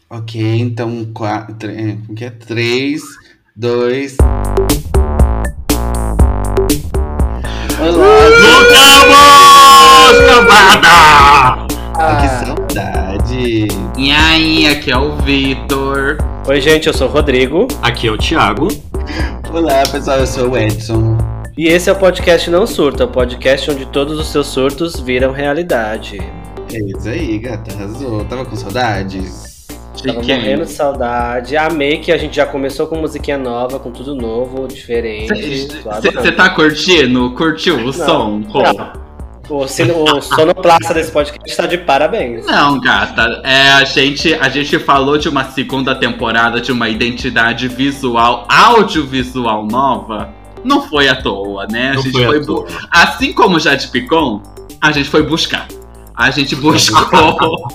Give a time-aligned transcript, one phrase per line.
[0.10, 2.30] Ok, então, quatro, é, que é?
[2.30, 3.02] Três,
[3.54, 4.16] dois.
[7.78, 8.30] Olá!
[8.40, 9.20] Voltamos,
[10.30, 10.94] cambada!
[11.96, 12.18] Ah,
[12.74, 13.68] que saudade!
[13.98, 16.18] E aí, aqui é o Vitor.
[16.48, 17.68] Oi, gente, eu sou o Rodrigo.
[17.82, 18.68] Aqui é o Thiago.
[19.52, 21.18] Olá, pessoal, eu sou o Edson.
[21.56, 25.32] E esse é o podcast Não Surta, o podcast onde todos os seus surtos viram
[25.32, 26.20] realidade.
[26.74, 28.26] É isso aí, gata, arrasou.
[28.26, 29.68] Tava com saudades?
[30.04, 31.56] Tava morrendo de saudade.
[31.56, 35.68] Amei que a gente já começou com musiquinha nova, com tudo novo, diferente.
[36.02, 37.32] Você tá curtindo?
[37.36, 38.42] Curtiu o som?
[38.42, 38.64] Pô.
[39.50, 42.46] O, o sonoplasta desse podcast tá de parabéns.
[42.46, 43.42] Não, gata.
[43.44, 49.66] É, a, gente, a gente falou de uma segunda temporada de uma identidade visual, audiovisual
[49.66, 50.30] nova.
[50.64, 51.92] Não foi à toa, né?
[51.92, 52.66] A Não gente foi foi.
[52.90, 54.42] Assim como o Jade Picon,
[54.80, 55.68] a gente foi buscar.
[56.16, 57.68] A gente buscou.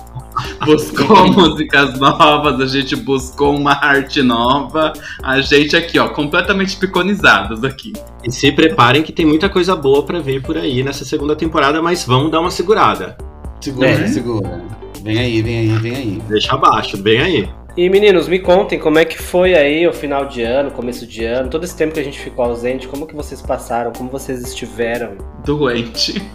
[0.64, 4.92] Buscou músicas novas, a gente buscou uma arte nova.
[5.22, 7.92] A gente aqui, ó, completamente piconizados aqui.
[8.24, 11.82] E se preparem que tem muita coisa boa pra vir por aí nessa segunda temporada,
[11.82, 13.16] mas vamos dar uma segurada.
[13.60, 14.06] Segura, É.
[14.06, 14.64] segura.
[15.02, 16.22] Vem aí, vem aí, vem aí.
[16.28, 17.48] Deixa abaixo, bem aí.
[17.76, 21.24] E meninos, me contem como é que foi aí o final de ano, começo de
[21.24, 24.42] ano, todo esse tempo que a gente ficou ausente, como que vocês passaram, como vocês
[24.42, 25.12] estiveram.
[25.44, 26.20] Doente.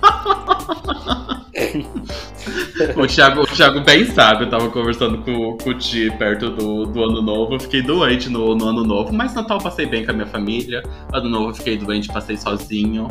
[2.96, 6.86] o, Thiago, o Thiago bem sabe, eu tava conversando com, com o Ti perto do,
[6.86, 7.56] do ano novo.
[7.56, 10.28] Eu fiquei doente no, no ano novo, mas Natal eu passei bem com a minha
[10.28, 10.84] família.
[11.12, 13.08] Ano novo eu fiquei doente, passei sozinho.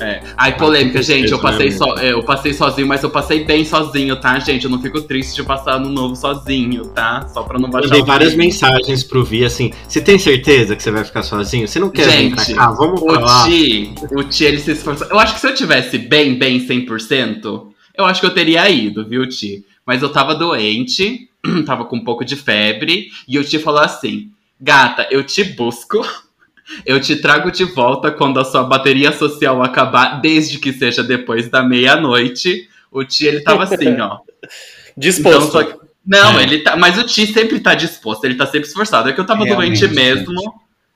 [0.00, 0.22] É.
[0.36, 1.30] Ai, polêmica, gente.
[1.30, 4.64] Eu passei, né, so, é, eu passei sozinho, mas eu passei bem sozinho, tá, gente?
[4.64, 7.28] Eu não fico triste de passar ano novo sozinho, tá?
[7.28, 10.82] Só pra não baixar Mandei o várias mensagens pro Vi assim: você tem certeza que
[10.82, 11.68] você vai ficar sozinho?
[11.68, 12.70] Você não quer vir Gente, pra cá?
[12.72, 13.44] Vamos pra O lá.
[13.44, 15.06] Ti, o Ti, ele se esforçou.
[15.08, 19.04] Eu acho que se eu tivesse bem, bem 100%, eu acho que eu teria ido,
[19.06, 19.64] viu, Ti?
[19.86, 21.28] Mas eu tava doente,
[21.66, 24.30] tava com um pouco de febre, e o Ti falou assim:
[24.60, 26.04] Gata, eu te busco,
[26.86, 31.48] eu te trago de volta quando a sua bateria social acabar, desde que seja depois
[31.48, 32.68] da meia-noite.
[32.92, 34.18] O Ti, ele tava assim, ó.
[34.96, 35.58] Disposto.
[35.60, 36.42] Então, que- Não, É.
[36.42, 36.76] ele tá.
[36.76, 39.08] Mas o Ti sempre tá disposto, ele tá sempre esforçado.
[39.08, 40.34] É que eu tava Realmente, doente mesmo.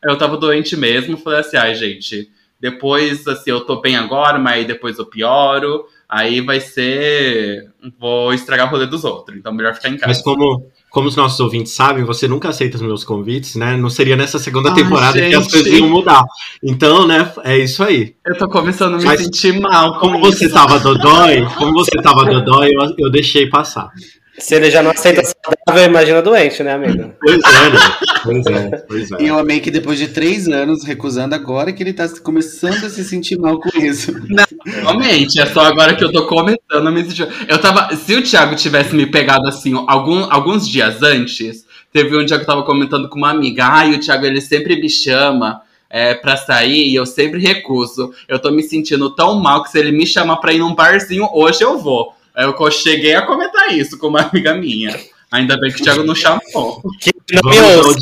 [0.02, 1.16] Eu tava doente mesmo.
[1.16, 2.28] Falei assim, ai, gente,
[2.60, 5.86] depois, assim, eu tô bem agora, mas aí depois eu pioro.
[6.08, 7.70] Aí vai ser.
[7.98, 9.36] Vou estragar o rolê dos outros.
[9.38, 10.06] Então melhor ficar em casa.
[10.06, 13.76] Mas como, como os nossos ouvintes sabem, você nunca aceita os meus convites, né?
[13.76, 15.52] Não seria nessa segunda Ai, temporada que as gente.
[15.52, 16.22] coisas iam mudar.
[16.62, 18.14] Então, né, é isso aí.
[18.24, 19.94] Eu tô começando a me Mas sentir mal.
[19.94, 20.54] Com Como você isso.
[20.54, 23.90] tava dodói, como você tava dodói, eu, eu deixei passar.
[24.38, 27.14] Se ele já não aceita saudável, imagina doente, né, amigo?
[27.20, 27.78] Pois é, né?
[28.24, 29.22] Pois é, pois é.
[29.22, 32.90] E eu amei que depois de três anos recusando agora que ele tá começando a
[32.90, 34.12] se sentir mal com isso.
[34.66, 37.28] Realmente, é só agora que eu tô começando a me sentir.
[37.46, 37.94] Eu tava.
[37.94, 42.42] Se o Thiago tivesse me pegado assim, algum, alguns dias antes, teve um dia que
[42.42, 43.66] eu tava comentando com uma amiga.
[43.66, 48.12] Ai, o Thiago ele sempre me chama é, pra sair e eu sempre recuso.
[48.26, 51.28] Eu tô me sentindo tão mal que se ele me chamar pra ir num barzinho,
[51.32, 52.12] hoje eu vou.
[52.34, 54.94] Aí Eu cheguei a comentar isso com uma amiga minha.
[55.30, 56.82] Ainda bem que o Thiago não chamou.
[57.00, 57.98] Que não me ouça.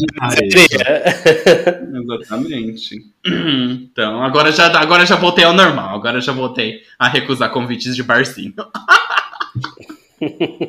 [1.94, 2.96] Exatamente.
[3.24, 5.96] Então, agora já, agora já voltei ao normal.
[5.96, 8.52] Agora já voltei a recusar convites de barzinho.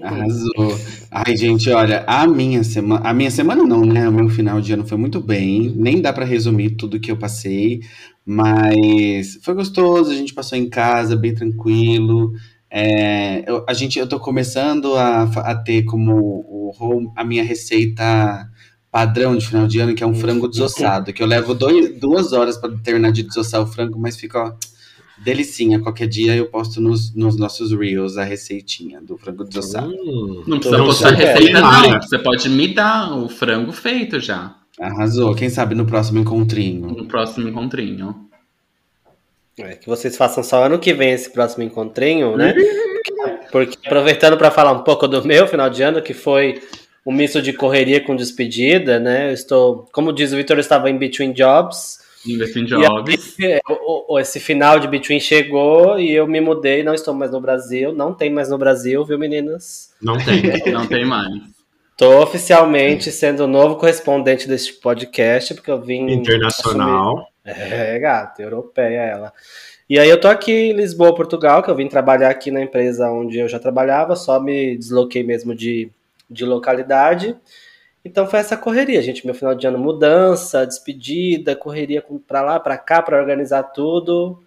[0.02, 0.79] Arrasou.
[1.12, 3.07] Ai, gente, olha, a minha semana.
[3.07, 4.07] A minha semana não, né?
[4.07, 5.73] O meu final de ano foi muito bem.
[5.75, 7.81] Nem dá pra resumir tudo que eu passei,
[8.25, 10.12] mas foi gostoso.
[10.12, 12.34] A gente passou em casa, bem tranquilo.
[12.75, 17.44] É, eu, a gente, eu tô começando a, a ter como o home- a minha
[17.44, 18.50] receita
[18.91, 22.34] padrão de final de ano, que é um frango desossado, que eu levo dois, duas
[22.34, 24.53] horas pra terminar de desossar o frango, mas fica ó,
[25.23, 25.79] delicinha.
[25.79, 29.90] Qualquer dia eu posto nos, nos nossos reels a receitinha do frango desossado.
[29.93, 31.84] Hum, Não precisa Não postar receita, não.
[31.96, 32.02] é.
[32.02, 34.55] Você pode me dar o frango feito já.
[34.79, 35.35] Arrasou.
[35.35, 36.87] Quem sabe no próximo encontrinho.
[36.87, 38.16] No próximo encontrinho.
[39.59, 42.53] É, que vocês façam só ano que vem esse próximo encontrinho, né?
[43.52, 46.61] Porque aproveitando para falar um pouco do meu final de ano, que foi
[47.05, 49.29] um misto de correria com despedida, né?
[49.29, 52.00] Eu estou, como diz o Vitor, eu estava em between jobs.
[52.26, 53.35] Investing E Jobs.
[53.41, 57.41] aí, o- esse final de between chegou e eu me mudei, não estou mais no
[57.41, 59.91] Brasil, não tem mais no Brasil, viu, meninas?
[60.02, 60.72] Não tem.
[60.72, 61.28] Não tem mais.
[61.97, 67.28] Tô oficialmente sendo o novo correspondente deste podcast, porque eu vim Internacional.
[67.45, 69.34] É, gata, europeia ela.
[69.90, 73.09] E aí eu tô aqui em Lisboa, Portugal, que eu vim trabalhar aqui na empresa
[73.11, 75.91] onde eu já trabalhava, só me desloquei mesmo de,
[76.29, 77.35] de localidade.
[78.05, 79.25] Então foi essa correria, gente.
[79.25, 84.41] Meu final de ano, mudança, despedida, correria pra lá, pra cá, pra organizar tudo.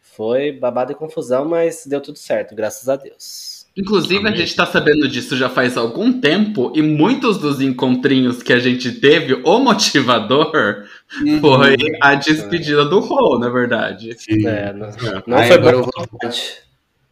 [0.00, 3.61] Foi babado e confusão, mas deu tudo certo, graças a Deus.
[3.76, 4.32] Inclusive, Amém.
[4.34, 8.58] a gente tá sabendo disso já faz algum tempo, e muitos dos encontrinhos que a
[8.58, 10.84] gente teve, o motivador
[11.22, 11.40] Uhum.
[11.40, 14.14] foi a despedida do Rô, na verdade.
[14.18, 14.46] Sim.
[14.46, 14.88] É, não,
[15.26, 16.42] não Aí foi agora vou- vontade.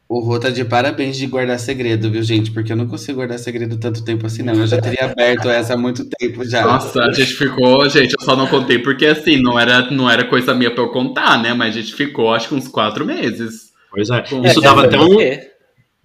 [0.09, 2.51] O Rô tá de parabéns de guardar segredo, viu, gente?
[2.51, 4.55] Porque eu não consigo guardar segredo tanto tempo assim, não.
[4.55, 6.65] Eu já teria aberto essa há muito tempo já.
[6.67, 10.25] Nossa, a gente ficou, gente, eu só não contei porque assim, não era, não era
[10.25, 11.55] coisa minha pra eu contar, né?
[11.55, 13.71] Mas a gente ficou acho que uns quatro meses.
[13.89, 14.23] Pois é.
[14.25, 15.17] Isso É, dava até um,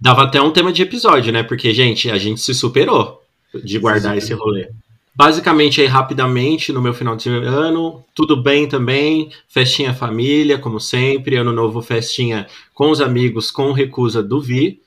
[0.00, 1.42] dava até um tema de episódio, né?
[1.42, 3.22] Porque, gente, a gente se superou
[3.54, 4.68] de guardar esse rolê.
[5.14, 11.36] Basicamente, aí, rapidamente, no meu final de ano, tudo bem também, festinha família, como sempre,
[11.36, 14.82] ano novo, festinha com os amigos, com recusa do Vi.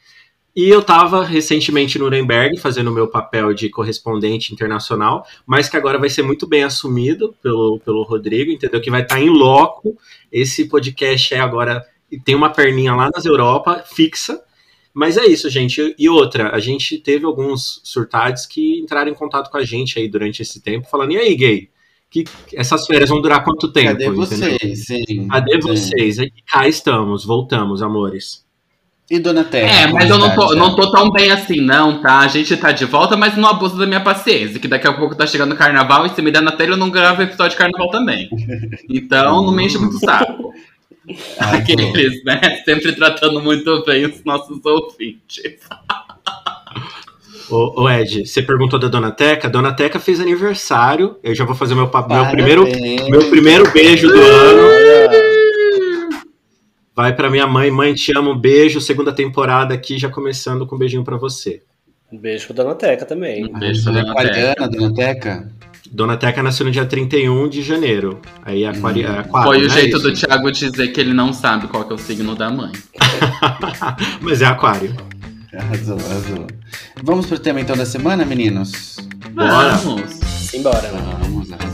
[0.56, 5.78] E eu tava recentemente em Nuremberg, fazendo o meu papel de correspondente internacional, mas que
[5.78, 8.82] agora vai ser muito bem assumido pelo, pelo Rodrigo, entendeu?
[8.82, 9.98] Que vai estar em loco.
[10.32, 11.84] Esse podcast é agora,
[12.24, 14.44] tem uma perninha lá nas Europa, fixa,
[14.94, 15.96] mas é isso, gente.
[15.98, 20.08] E outra, a gente teve alguns surtados que entraram em contato com a gente aí
[20.08, 21.70] durante esse tempo, falando: e aí, gay?
[22.10, 23.92] Que essas férias vão durar quanto tempo?
[23.92, 24.26] Cadê entendeu?
[24.26, 24.86] vocês?
[24.86, 25.28] Sim.
[25.28, 25.68] Cadê Sim.
[25.68, 26.18] vocês?
[26.18, 28.44] E cá estamos, voltamos, amores.
[29.10, 29.82] E Dona Terra?
[29.82, 32.20] É, mas eu não tô, não tô tão bem assim, não, tá?
[32.20, 35.16] A gente tá de volta, mas não abusa da minha paciência, que daqui a pouco
[35.16, 37.58] tá chegando o carnaval e se me der na telha eu não gravo episódio de
[37.58, 38.30] carnaval também.
[38.88, 40.54] Então não me enche muito o saco.
[41.40, 42.62] Ah, Aqueles, né?
[42.66, 45.60] Sempre tratando muito bem os nossos ouvintes.
[47.50, 49.48] Ô, ô, Ed, você perguntou da Dona Teca.
[49.48, 51.18] A Dona Teca fez aniversário.
[51.24, 52.64] Eu já vou fazer meu, meu, primeiro,
[53.10, 54.70] meu primeiro beijo do ano.
[56.96, 57.72] Vai pra minha mãe.
[57.72, 58.36] Mãe, te amo.
[58.36, 58.80] Beijo.
[58.80, 61.64] Segunda temporada aqui, já começando com um beijinho pra você.
[62.12, 63.46] Um beijo pro Dona Teca também.
[63.46, 64.68] Um beijo pra Você é Dona Teca.
[64.68, 65.52] Dona Teca?
[65.92, 68.20] Dona Teca nasceu no dia 31 de janeiro.
[68.44, 69.06] Aí aquari...
[69.06, 69.20] Hum.
[69.20, 69.70] aquário, Foi o né?
[69.70, 70.08] jeito Isso.
[70.08, 72.72] do Thiago dizer que ele não sabe qual que é o signo da mãe.
[74.22, 74.96] Mas é aquário.
[75.54, 76.48] Arrasou, arrasou.
[77.04, 78.98] Vamos pro tema então da semana, meninos?
[79.32, 79.76] Bora.
[79.78, 80.12] Vamos.
[80.12, 81.18] Simbora, né?
[81.22, 81.69] Vamos, arrasou.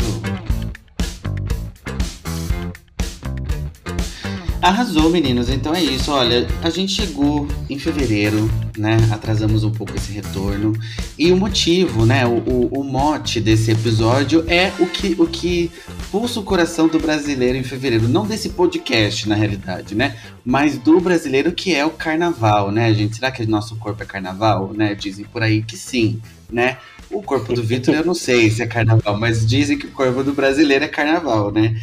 [4.66, 5.48] Arrasou, meninos.
[5.48, 6.12] Então é isso.
[6.12, 8.98] Olha, a gente chegou em fevereiro, né?
[9.12, 10.74] Atrasamos um pouco esse retorno.
[11.20, 12.26] E o motivo, né?
[12.26, 15.72] O, o, o mote desse episódio é o que, o que
[16.12, 18.08] pulsa o coração do brasileiro em fevereiro.
[18.08, 20.18] Não desse podcast, na realidade, né?
[20.44, 23.18] Mas do brasileiro que é o carnaval, né, gente?
[23.18, 24.96] Será que nosso corpo é carnaval, né?
[24.96, 26.20] Dizem por aí que sim,
[26.52, 26.80] né?
[27.12, 30.24] O corpo do Vitor eu não sei se é carnaval, mas dizem que o corpo
[30.24, 31.76] do brasileiro é carnaval, né?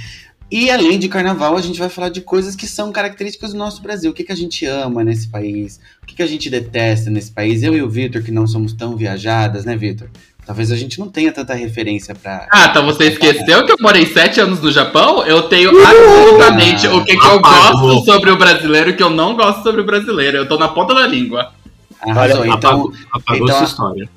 [0.52, 3.81] E além de carnaval, a gente vai falar de coisas que são características do nosso
[3.81, 4.10] Brasil.
[4.10, 5.81] O que, que a gente ama nesse país?
[6.02, 7.62] O que, que a gente detesta nesse país?
[7.62, 10.10] Eu e o Vitor, que não somos tão viajadas, né, Vitor?
[10.44, 12.46] Talvez a gente não tenha tanta referência pra.
[12.52, 12.82] Ah, tá.
[12.82, 15.25] Você esqueceu que eu morei sete anos no Japão?
[15.25, 19.08] Eu tenho absolutamente o que, que eu gosto sobre o brasileiro e o que eu
[19.08, 20.37] não gosto sobre o brasileiro.
[20.37, 21.50] Eu tô na ponta da língua.
[21.98, 22.43] Arrasou.
[22.43, 24.08] Olha, então, apagou apagou então- sua história.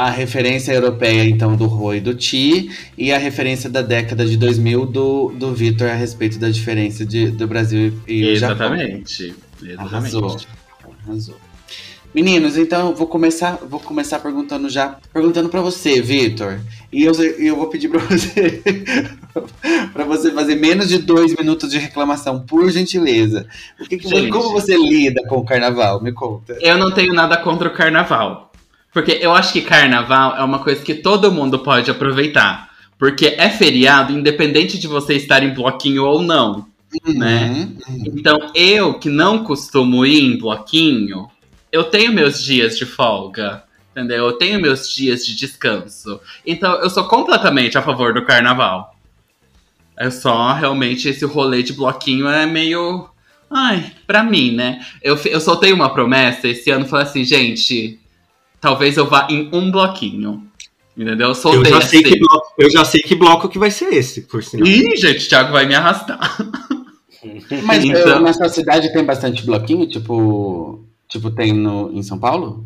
[0.00, 4.34] A referência europeia, então, do Rô e do Ti, e a referência da década de
[4.38, 8.74] 2000 do, do Vitor a respeito da diferença de, do Brasil e o Japão.
[8.74, 9.34] Exatamente.
[9.62, 9.94] Exatamente.
[9.94, 10.36] Arrasou.
[11.06, 11.36] Arrasou.
[12.14, 16.58] Meninos, então eu vou começar, vou começar perguntando já, perguntando pra você, Vitor.
[16.90, 18.62] E eu, eu vou pedir pra você
[19.92, 23.46] para você fazer menos de dois minutos de reclamação, por gentileza.
[23.78, 24.30] O que que Gente.
[24.30, 26.02] como você lida com o carnaval?
[26.02, 26.56] Me conta.
[26.58, 28.49] Eu não tenho nada contra o carnaval.
[28.92, 32.70] Porque eu acho que carnaval é uma coisa que todo mundo pode aproveitar.
[32.98, 36.66] Porque é feriado, independente de você estar em bloquinho ou não.
[37.06, 37.68] Né?
[37.88, 38.04] Uhum.
[38.06, 41.28] Então, eu que não costumo ir em bloquinho,
[41.70, 43.62] eu tenho meus dias de folga.
[43.92, 44.26] Entendeu?
[44.26, 46.20] Eu tenho meus dias de descanso.
[46.46, 48.94] Então, eu sou completamente a favor do carnaval.
[49.96, 53.08] É só realmente esse rolê de bloquinho é meio.
[53.50, 54.84] Ai, pra mim, né?
[55.02, 57.99] Eu, eu soltei uma promessa esse ano, falei assim, gente,
[58.60, 60.46] talvez eu vá em um bloquinho.
[60.96, 61.28] Entendeu?
[61.28, 63.86] Eu Eu soltei já, sei que bloco, eu já sei que bloco que vai ser
[63.94, 64.66] esse, por sinal.
[64.66, 66.18] Ih, gente, o Thiago vai me arrastar.
[67.64, 72.18] Mas Então- eh, na sua cidade tem bastante bloquinho, tipo, tipo tem no, em São
[72.18, 72.64] Paulo?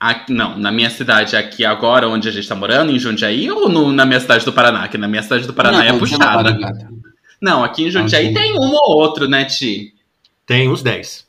[0.00, 3.68] Aqui, não, na minha cidade aqui agora, onde a gente tá morando, em Jundiaí, ou
[3.68, 4.88] no- na minha cidade do Paraná?
[4.88, 6.58] Que na minha cidade do Paraná Não, é não, puxada.
[7.40, 9.94] Não, aqui em Jundiaí tem um ou outro, né, Ti?
[10.44, 11.24] Tem uns 10.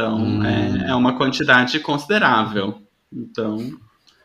[0.00, 0.44] Então, Hum.
[0.44, 2.80] é, é uma quantidade considerável.
[3.12, 3.58] Então.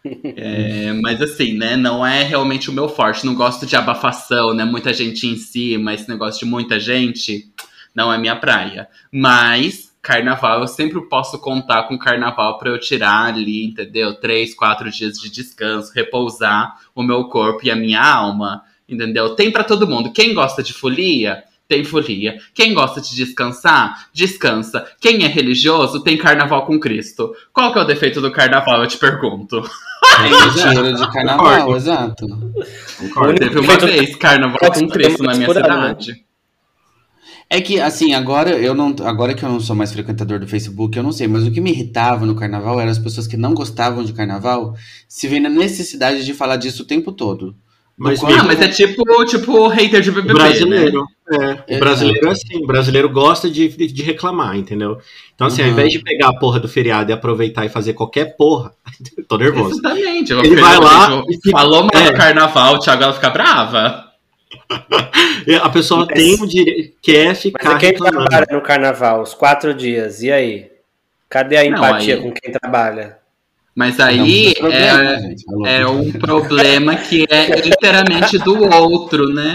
[0.24, 1.76] é, mas assim, né?
[1.76, 3.26] Não é realmente o meu forte.
[3.26, 4.64] Não gosto de abafação, né?
[4.64, 7.52] Muita gente em cima, esse negócio de muita gente.
[7.94, 8.88] Não é minha praia.
[9.12, 14.14] Mas carnaval, eu sempre posso contar com carnaval para eu tirar ali, entendeu?
[14.14, 19.36] Três, quatro dias de descanso, repousar o meu corpo e a minha alma, entendeu?
[19.36, 20.14] Tem para todo mundo.
[20.14, 22.38] Quem gosta de folia, tem folia.
[22.54, 24.86] Quem gosta de descansar, descansa.
[25.00, 27.34] Quem é religioso, tem carnaval com Cristo.
[27.52, 29.64] Qual que é o defeito do carnaval, eu te pergunto?
[30.18, 31.76] É cheiro de carnaval, Concordo.
[31.76, 32.28] exato.
[33.00, 33.40] Concordo.
[33.40, 36.24] Teve uma vez carnaval com Cristo na minha cidade.
[37.50, 38.96] É que, assim, agora eu não.
[39.04, 41.60] Agora que eu não sou mais frequentador do Facebook, eu não sei, mas o que
[41.60, 44.76] me irritava no carnaval eram as pessoas que não gostavam de carnaval
[45.08, 47.56] se vêem na necessidade de falar disso o tempo todo.
[47.98, 51.64] Mas, Ah, mas é tipo, tipo hater de BBB, brasileiro, né?
[51.70, 54.98] é, o brasileiro é assim, o brasileiro gosta de, de, de reclamar, entendeu?
[55.34, 55.74] Então, assim, ao Uhum.
[55.76, 58.74] invés de pegar a porra do feriado e aproveitar e fazer qualquer porra,
[59.30, 59.80] tô nervoso.
[59.80, 60.34] Exatamente.
[60.34, 62.12] Ele vai lá e fica- Falou mal é.
[62.12, 64.06] do carnaval, o Thiago ela fica brava.
[65.62, 68.26] A pessoa Mas- tem o direito, quer Mas ficar e quem reclamando.
[68.26, 70.68] trabalha no carnaval, os quatro dias, e aí?
[71.30, 73.18] Cadê a Não, empatia aí- com quem trabalha?
[73.76, 75.68] Mas aí tem problema, é, gente, alô.
[75.68, 79.54] é um problema que é inteiramente do outro, né?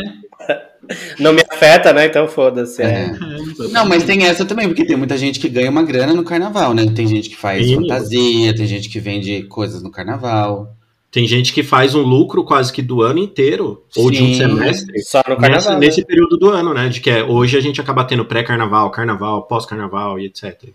[1.18, 2.06] Não me afeta, né?
[2.06, 2.82] Então foda-se.
[2.82, 3.06] É.
[3.06, 3.68] É.
[3.68, 6.74] Não, mas tem essa também, porque tem muita gente que ganha uma grana no carnaval,
[6.74, 6.86] né?
[6.94, 7.76] Tem gente que faz Sim.
[7.76, 10.74] fantasia, tem gente que vende coisas no carnaval.
[11.10, 14.34] Tem gente que faz um lucro quase que do ano inteiro, ou de um Sim.
[14.34, 15.72] semestre, Só no nesse, carnaval.
[15.72, 15.86] né?
[15.86, 16.88] nesse período do ano, né?
[16.88, 20.68] De que é, hoje a gente acaba tendo pré-carnaval, carnaval, pós-carnaval e etc.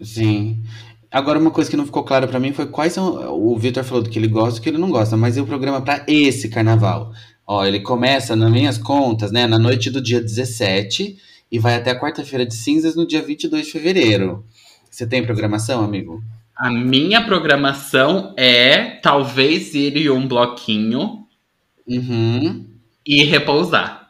[0.00, 0.60] Sim.
[1.12, 3.32] Agora, uma coisa que não ficou clara pra mim foi quais são.
[3.38, 5.40] O Vitor falou do que ele gosta e do que ele não gosta, mas e
[5.40, 7.12] o programa pra esse carnaval?
[7.46, 11.18] Ó, ele começa, nas minhas contas, né, na noite do dia 17
[11.50, 14.42] e vai até a quarta-feira de cinzas no dia 22 de fevereiro.
[14.90, 16.22] Você tem programação, amigo?
[16.56, 21.26] A minha programação é talvez ir em um bloquinho
[21.86, 22.64] Uhum.
[23.06, 24.08] e repousar.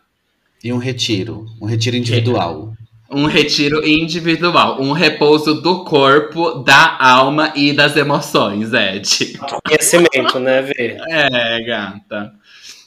[0.62, 1.46] E um retiro.
[1.60, 2.71] Um retiro individual.
[3.12, 9.38] Um retiro individual, um repouso do corpo, da alma e das emoções, Ed.
[9.64, 10.98] Conhecimento, né, Vê?
[11.08, 12.32] É, gata.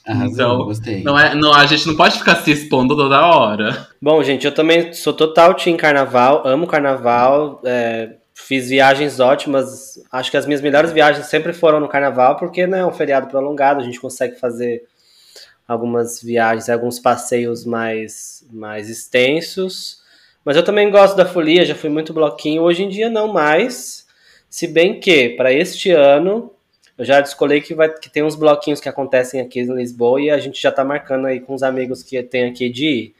[0.06, 1.02] Arrasou, Então, gostei.
[1.02, 3.88] Não é, não, a gente não pode ficar se expondo toda hora.
[4.00, 10.00] Bom, gente, eu também sou total team carnaval, amo carnaval, é, fiz viagens ótimas.
[10.12, 13.26] Acho que as minhas melhores viagens sempre foram no carnaval, porque né, é um feriado
[13.26, 14.84] prolongado, a gente consegue fazer
[15.66, 20.04] algumas viagens, alguns passeios mais, mais extensos.
[20.46, 22.62] Mas eu também gosto da folia, já fui muito bloquinho.
[22.62, 24.06] Hoje em dia não mais.
[24.48, 26.52] Se bem que, para este ano,
[26.96, 30.30] eu já descolei que, vai, que tem uns bloquinhos que acontecem aqui em Lisboa e
[30.30, 33.14] a gente já tá marcando aí com os amigos que tem aqui de ir.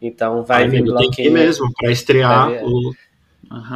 [0.00, 1.46] Então vai Ai, vir amigo, tem que ir bloquinho.
[1.46, 2.64] mesmo, pra estrear Vai ver.
[2.64, 2.94] o.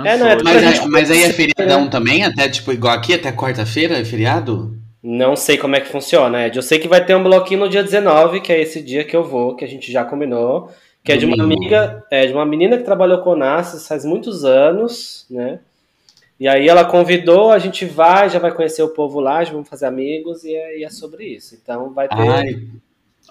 [0.04, 0.42] É, não, é.
[0.42, 2.24] Mas, é- gente- mas aí é feriadão também?
[2.24, 4.76] Até, tipo, igual aqui, até quarta-feira é feriado?
[5.02, 6.56] Não sei como é que funciona, Ed.
[6.56, 9.16] Eu sei que vai ter um bloquinho no dia 19, que é esse dia que
[9.16, 10.70] eu vou, que a gente já combinou.
[11.06, 14.04] Que é de uma amiga, é de uma menina que trabalhou com o Nassis faz
[14.04, 15.60] muitos anos, né?
[16.38, 19.68] E aí ela convidou, a gente vai, já vai conhecer o povo lá, já vamos
[19.68, 21.56] fazer amigos e é, e é sobre isso.
[21.62, 22.16] Então vai ter.
[22.18, 22.60] Ai,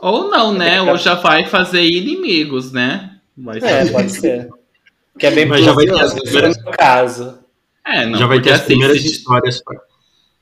[0.01, 0.81] Ou não, né?
[0.81, 3.17] Ou já vai fazer inimigos, né?
[3.37, 3.67] Vai ser.
[3.67, 4.49] É, pode ser.
[5.19, 7.39] Que é bem Mas já vai ter as possível, primeiras- no caso.
[7.85, 9.61] É, não, já vai ter as assim, primeiras histórias.
[9.61, 9.79] pra-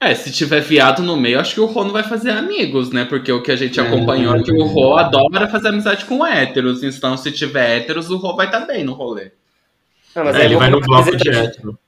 [0.03, 3.05] é, se tiver viado no meio, acho que o Rô não vai fazer amigos, né?
[3.05, 4.53] Porque o que a gente É, acompanhou é que é.
[4.53, 6.83] o Rô adora fazer amizade com héteros.
[6.83, 9.31] Então, se tiver héteros, o Rô vai estar bem no rolê.
[10.15, 11.79] Ah, mas É, aí ele vai com no uma bloco camiseta de- direto.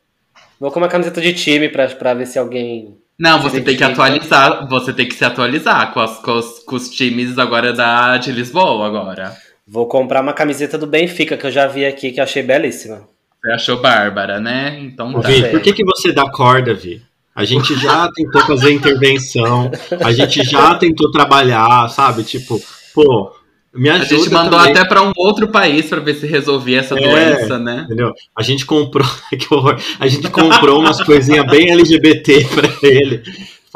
[0.59, 2.97] Vou com uma camiseta de time pra, pra ver se alguém.
[3.19, 4.67] Não, você tem que atualizar.
[4.67, 8.31] Você tem que se atualizar com, as, com, os, com os times agora da, de
[8.31, 9.35] Lisboa agora.
[9.67, 13.01] Vou comprar uma camiseta do Benfica, que eu já vi aqui, que eu achei belíssima.
[13.41, 14.77] Você achou bárbara, né?
[14.81, 15.27] Então tá.
[15.27, 17.01] Vi, por que, que você dá corda, Vi?
[17.35, 19.69] A gente já tentou fazer intervenção,
[20.01, 22.23] a gente já tentou trabalhar, sabe?
[22.23, 22.61] Tipo,
[22.93, 23.31] pô,
[23.73, 26.79] me A ajuda gente mandou também, até pra um outro país pra ver se resolvia
[26.79, 27.01] essa É.
[27.01, 27.83] doença, né?
[27.85, 28.13] Entendeu?
[28.33, 29.05] A gente comprou,
[29.37, 33.21] que horror, a gente comprou umas coisinhas bem LGBT pra ele.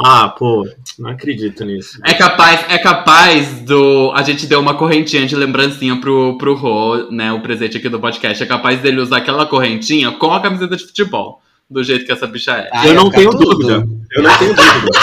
[0.02, 0.66] Ah, pô,
[0.98, 2.00] não acredito nisso.
[2.06, 4.14] É capaz, é capaz do.
[4.16, 7.34] A gente deu uma correntinha de lembrancinha pro, pro Rô, né?
[7.34, 8.42] O presente aqui do podcast.
[8.42, 11.42] É capaz dele usar aquela correntinha com a camiseta de futebol.
[11.70, 12.70] Do jeito que essa bicha é.
[12.74, 13.46] ai, eu não fica tenho tudo.
[13.56, 13.88] dúvida.
[14.16, 15.00] Eu não tenho dúvida.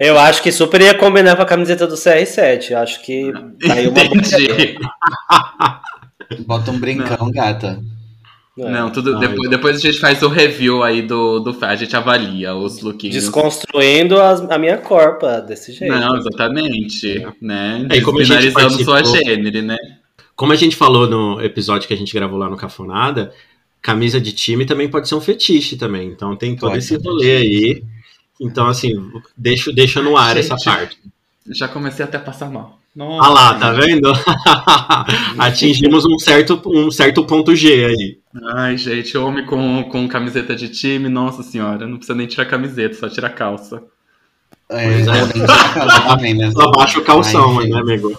[0.00, 2.70] Eu acho que super ia combinar com a camiseta do CR7.
[2.70, 3.30] Eu acho que
[3.70, 4.14] aí uma boa.
[6.46, 7.82] Bota um brincão, gata.
[8.58, 8.70] É.
[8.70, 9.20] Não, tudo, Ai.
[9.28, 13.16] depois, depois a gente faz o review aí do, do a gente avalia os lookinhos.
[13.16, 15.92] Desconstruindo as- a minha corpa desse jeito.
[15.92, 17.26] Não, exatamente.
[17.42, 17.86] Né?
[17.90, 19.76] É, e como Desbinarizando sua gênero, né?
[20.36, 23.32] Como a gente falou no episódio que a gente gravou lá no Cafonada,
[23.84, 26.08] camisa de time também pode ser um fetiche também.
[26.08, 27.84] Então tem todo Pode esse ser um rolê aí.
[28.40, 28.90] Então, assim,
[29.36, 30.50] deixa, deixa no ar Gente.
[30.50, 30.98] essa parte.
[31.52, 32.78] Já comecei até a passar mal.
[32.96, 33.26] Nossa.
[33.26, 34.10] Ah lá, tá vendo?
[35.36, 38.18] Atingimos um certo, um certo ponto G aí.
[38.54, 42.94] Ai, gente, homem com, com camiseta de time, nossa senhora, não precisa nem tirar camiseta,
[42.94, 43.82] só tira calça.
[44.70, 45.04] É, é.
[46.52, 48.18] Só abaixa o calção, Ai, né, amigo?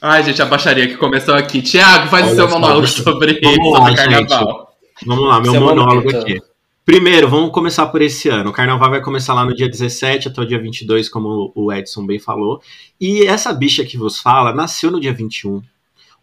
[0.00, 1.60] Ai, gente, a baixaria que começou aqui.
[1.60, 4.58] Tiago, faz Olha o seu monólogo sobre, Vamos lá, carnaval.
[4.60, 4.67] Gente.
[5.06, 6.40] Vamos lá, meu seu monólogo aqui.
[6.84, 8.48] Primeiro, vamos começar por esse ano.
[8.48, 12.06] O carnaval vai começar lá no dia 17 até o dia 22, como o Edson
[12.06, 12.62] bem falou.
[12.98, 15.62] E essa bicha que vos fala nasceu no dia 21.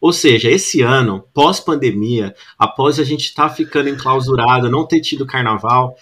[0.02, 5.26] Ou seja, esse ano, pós-pandemia, após a gente estar tá ficando enclausurado, não ter tido
[5.26, 5.96] carnaval,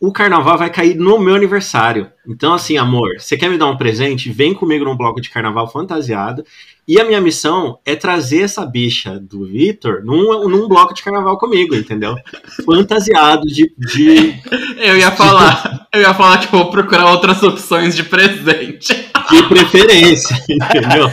[0.00, 2.10] o carnaval vai cair no meu aniversário.
[2.26, 4.32] Então, assim, amor, você quer me dar um presente?
[4.32, 6.42] Vem comigo num bloco de carnaval fantasiado.
[6.88, 11.36] E a minha missão é trazer essa bicha do Vitor num, num bloco de carnaval
[11.36, 12.16] comigo, entendeu?
[12.64, 13.72] Fantasiado de.
[13.76, 14.34] de
[14.78, 15.86] eu ia falar.
[15.92, 18.94] eu ia falar que vou procurar outras opções de presente.
[19.30, 21.10] De preferência, entendeu?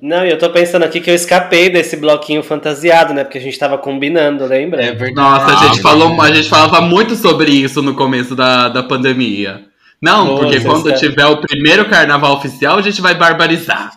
[0.00, 3.24] Não, e eu tô pensando aqui que eu escapei desse bloquinho fantasiado, né?
[3.24, 4.82] Porque a gente tava combinando, lembra?
[4.82, 5.14] É verdade.
[5.14, 9.64] Nossa, a gente, falou, a gente falava muito sobre isso no começo da, da pandemia.
[10.00, 13.90] Não, Nossa, porque quando tiver o primeiro carnaval oficial, a gente vai barbarizar.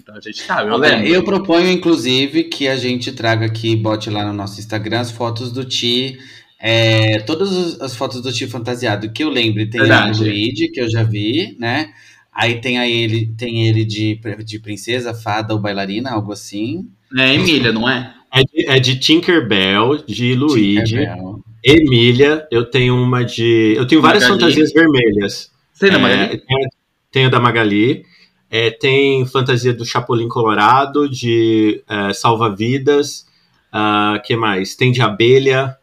[0.00, 1.06] Então a gente sabe, eu lembro.
[1.06, 5.50] Eu proponho, inclusive, que a gente traga aqui, bote lá no nosso Instagram as fotos
[5.52, 6.18] do Ti.
[6.60, 10.88] É, todas as fotos do Ti fantasiado que eu lembro, tem o Luigi, que eu
[10.88, 11.90] já vi, né?
[12.32, 16.88] Aí tem aí ele, tem ele de, de princesa, fada ou bailarina, algo assim.
[17.16, 18.14] É Emília, não é?
[18.32, 20.84] É de, é de Tinkerbell, de Luigi.
[20.84, 21.40] Tinkerbell.
[21.62, 23.74] Emília, eu tenho uma de.
[23.76, 24.40] Eu tenho várias Magali.
[24.40, 25.50] fantasias vermelhas.
[25.78, 26.28] Tem da é, Magali?
[26.38, 26.68] Tenho,
[27.10, 28.04] tenho da Magali.
[28.50, 33.26] É, tem fantasia do Chapolin Colorado, de é, Salva-Vidas.
[33.72, 34.76] Uh, que mais?
[34.76, 35.74] Tem de abelha.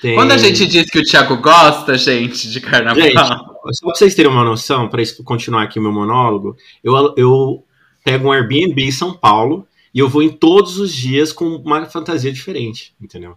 [0.00, 0.14] Tem...
[0.14, 3.02] Quando a gente diz que o Thiago gosta, gente, de carnaval.
[3.02, 7.64] Gente, só pra vocês terem uma noção, para continuar aqui o meu monólogo, eu, eu
[8.04, 11.86] pego um Airbnb em São Paulo e eu vou em todos os dias com uma
[11.86, 13.36] fantasia diferente, entendeu?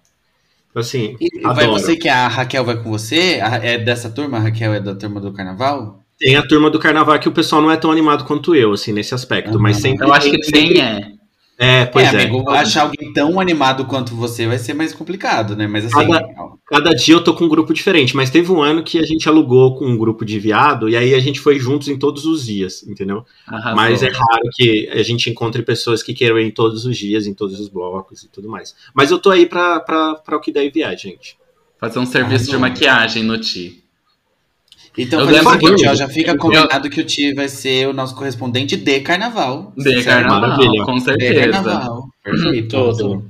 [0.70, 3.40] Então, assim, e vai você que a Raquel vai com você?
[3.62, 4.38] É dessa turma?
[4.38, 6.04] A Raquel é da turma do carnaval?
[6.20, 8.92] Tem a turma do carnaval que o pessoal não é tão animado quanto eu, assim,
[8.92, 9.56] nesse aspecto.
[9.56, 9.62] Uhum.
[9.62, 10.06] Mas sempre.
[10.06, 11.12] Eu acho que tem, é.
[11.58, 12.18] É, pois é.
[12.18, 12.24] é.
[12.24, 15.66] Amigo, achar alguém tão animado quanto você vai ser mais complicado, né?
[15.66, 15.96] Mas assim.
[15.96, 16.28] Cada,
[16.68, 19.28] cada, dia eu tô com um grupo diferente, mas teve um ano que a gente
[19.28, 22.46] alugou com um grupo de viado e aí a gente foi juntos em todos os
[22.46, 23.26] dias, entendeu?
[23.48, 23.76] Arrasou.
[23.76, 27.26] Mas é raro que a gente encontre pessoas que queiram ir em todos os dias,
[27.26, 28.76] em todos os blocos e tudo mais.
[28.94, 31.38] Mas eu tô aí pra, pra, pra o que der e vier, gente.
[31.80, 33.84] Fazer um serviço de maquiagem no Ti.
[34.98, 36.92] Então, eu lembro seguinte, ó, já fica combinado eu...
[36.92, 39.72] que o Ti vai ser o nosso correspondente de carnaval.
[39.78, 40.86] De carnaval, Maravilha.
[40.86, 41.34] com certeza.
[41.34, 42.10] De carnaval.
[42.24, 42.76] Perfeito.
[42.76, 43.26] Tudo.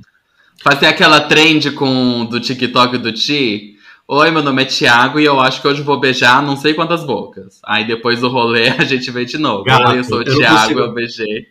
[0.62, 3.74] Fazer aquela trend com do TikTok do Ti.
[4.08, 7.04] Oi, meu nome é Thiago e eu acho que hoje vou beijar não sei quantas
[7.04, 7.60] bocas.
[7.62, 9.64] Aí depois do rolê a gente vê de novo.
[9.64, 10.80] Gato, Oi, eu sou o Thiago, consigo...
[10.80, 11.46] eu beijei.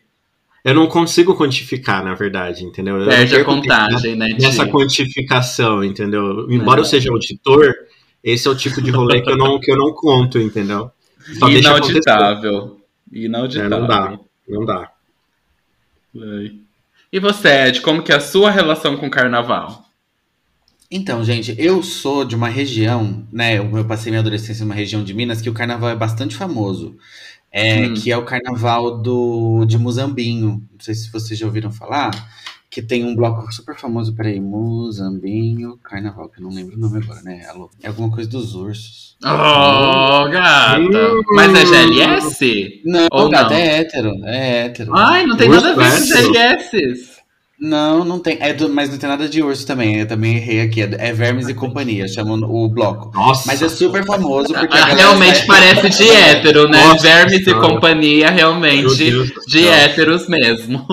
[0.65, 3.05] Eu não consigo quantificar, na verdade, entendeu?
[3.05, 6.47] Perde a contagem, né, Nessa quantificação, entendeu?
[6.49, 6.81] Embora é.
[6.81, 7.73] eu seja auditor,
[8.27, 10.91] esse é o tipo de rolê que eu não, que eu não conto, entendeu?
[11.39, 12.81] Só Inauditável.
[13.09, 13.77] Inauditável.
[13.77, 14.91] É, não dá, não dá.
[17.09, 19.85] E você, Ed, como que é a sua relação com o carnaval?
[20.91, 23.59] Então, gente, eu sou de uma região, né?
[23.59, 26.97] Eu passei minha adolescência numa região de Minas que o carnaval é bastante famoso.
[27.49, 27.93] É, hum.
[27.93, 30.61] Que é o carnaval do, de Muzambinho.
[30.69, 32.11] Não sei se vocês já ouviram falar
[32.77, 36.99] que tem um bloco super famoso, peraí, Muzambinho Carnaval, que eu não lembro o nome
[37.03, 37.43] agora, né?
[37.49, 37.71] Alô?
[37.81, 39.17] É alguma coisa dos ursos.
[39.23, 40.79] Oh, gata!
[40.79, 41.21] Hum.
[41.33, 42.81] Mas é GLS?
[42.85, 43.55] Não, Ou gata, não?
[43.55, 44.95] é hétero, é hétero.
[44.95, 47.17] Ai, não tem Urso nada a ver com GLS.
[47.59, 48.37] Não, não tem.
[48.39, 49.95] É do, mas não tem nada de urso também.
[49.95, 50.83] Eu também errei aqui.
[50.83, 53.11] É, é Vermes e Companhia, chamam o bloco.
[53.11, 53.47] Nossa.
[53.47, 54.77] Mas é super famoso porque.
[54.77, 56.79] Ah, realmente parece de hétero, né?
[56.79, 60.85] Nossa, Vermes e Companhia, realmente de héteros mesmo.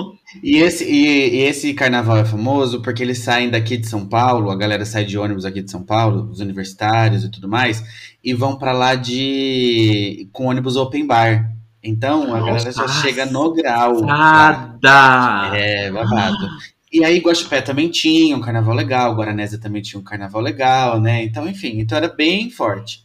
[0.43, 4.51] E esse, e, e, esse carnaval é famoso porque eles saem daqui de São Paulo,
[4.51, 7.83] a galera sai de ônibus aqui de São Paulo, os universitários e tudo mais,
[8.23, 11.51] e vão para lá de com ônibus open bar.
[11.83, 14.01] Então a galera já chega no grau.
[14.01, 15.51] Nada!
[15.55, 16.49] É, babado.
[16.91, 21.23] E aí Guaxupé também tinha um carnaval legal, Guaranésia também tinha um carnaval legal, né?
[21.23, 23.03] Então, enfim, então era bem forte.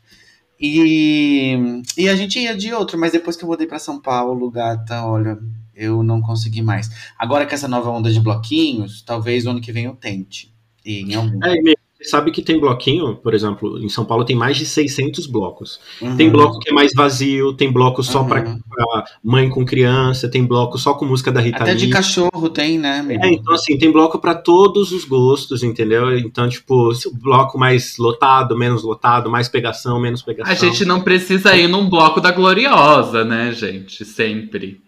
[0.60, 4.50] E, e a gente ia de outro, mas depois que eu mudei para São Paulo,
[4.50, 5.38] gata, olha,
[5.80, 6.90] eu não consegui mais.
[7.18, 10.52] Agora com essa nova onda de bloquinhos, talvez o ano que vem eu tente.
[10.84, 11.38] E em algum.
[11.44, 11.54] É,
[12.02, 15.78] sabe que tem bloquinho, por exemplo, em São Paulo tem mais de 600 blocos.
[16.00, 16.16] Uhum.
[16.16, 18.28] Tem bloco que é mais vazio, tem bloco só Uhum.
[18.28, 21.92] pra pra mãe com criança, tem bloco só com música da Rita Até de Lee.
[21.92, 23.22] cachorro tem, né, amigo?
[23.22, 26.16] É, então assim, tem bloco pra todos os gostos, entendeu?
[26.18, 30.50] Então, tipo, bloco mais lotado, menos lotado, mais pegação, menos pegação.
[30.50, 34.06] A gente não precisa ir num bloco da Gloriosa, né, gente?
[34.06, 34.80] Sempre.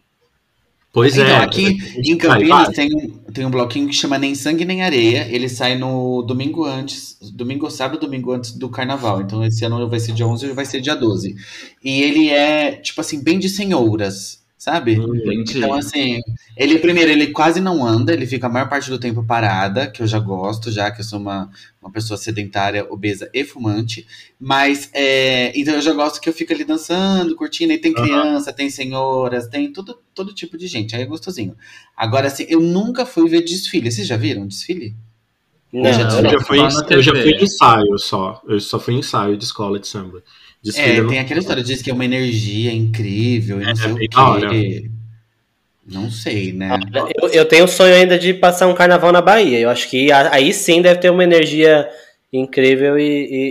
[0.93, 1.37] Pois Então, é.
[1.37, 2.75] aqui em Campinas vai.
[2.75, 5.27] tem, um- tem um bloquinho que chama Nem Sangue Nem Areia.
[5.31, 9.23] Ele sai no domingo antes, domingo sábado, domingo antes do carnaval.
[9.23, 11.35] Então esse ano vai ser dia 11 ou vai ser dia 12.
[11.83, 14.97] E ele é, tipo assim, bem de senhoras, sabe?
[14.97, 15.59] Hum, Entendi.
[15.59, 16.21] Então, assim,
[16.57, 20.01] ele primeiro, ele quase não anda, ele fica a maior parte do tempo parada, que
[20.01, 24.07] eu já gosto, já que eu sou uma, uma pessoa sedentária, obesa e fumante.
[24.39, 28.53] Mas, é, então eu já gosto que eu fico ali dançando, curtindo, e tem criança,
[28.53, 31.57] tem senhoras, tem todo, todo tipo de gente, aí é gostosinho.
[31.97, 33.91] Agora, assim, eu nunca fui ver desfile.
[33.91, 34.95] Vocês já viram desfile?
[35.73, 36.59] Não, Eu já- eu já, fui,
[36.91, 38.43] eu já fui ensaio só.
[38.47, 40.23] Eu só fui ensaio de escola de samba.
[40.63, 43.71] Desfile É, eu não- tem aquela história, diz que é uma energia incrível e não
[43.73, 44.49] É, sei bem o da hora.
[44.51, 44.91] quê.
[45.85, 46.79] Não sei, né?
[47.21, 49.59] Eu, eu tenho o sonho ainda de passar um carnaval na Bahia.
[49.59, 51.89] Eu acho que aí sim deve ter uma energia
[52.33, 53.03] incrível e,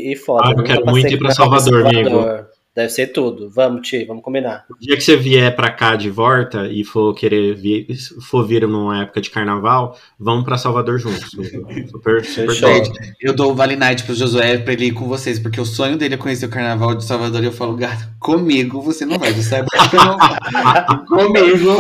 [0.10, 0.48] e, e foda.
[0.48, 2.26] Ah, eu quero muito ir pra em Salvador, amigo.
[2.74, 3.50] Deve ser tudo.
[3.50, 4.64] Vamos, Ti, vamos combinar.
[4.70, 7.86] O dia que você vier pra cá de volta e for querer vir,
[8.30, 11.32] for vir numa época de carnaval, vamos pra Salvador juntos.
[11.92, 12.56] Super, super.
[12.56, 15.66] Gente, eu dou o Vale Night pro Josué pra ele ir com vocês, porque o
[15.66, 17.42] sonho dele é conhecer o carnaval de Salvador.
[17.44, 19.34] E eu falo, gato, comigo você não vai.
[19.34, 20.38] Você sabe que você não vai.
[21.08, 21.80] comigo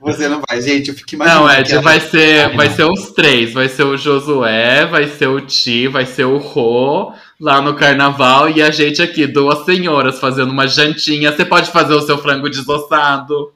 [0.00, 0.62] você não vai.
[0.62, 1.44] Gente, eu fico imaginando.
[1.46, 3.52] Não, Ed, que ela- vai ser, Ai, vai ser os três.
[3.52, 8.50] Vai ser o Josué, vai ser o Ti, vai ser o Rô lá no carnaval
[8.50, 11.32] e a gente aqui, duas senhoras, fazendo uma jantinha.
[11.32, 13.52] Você pode fazer o seu frango desossado.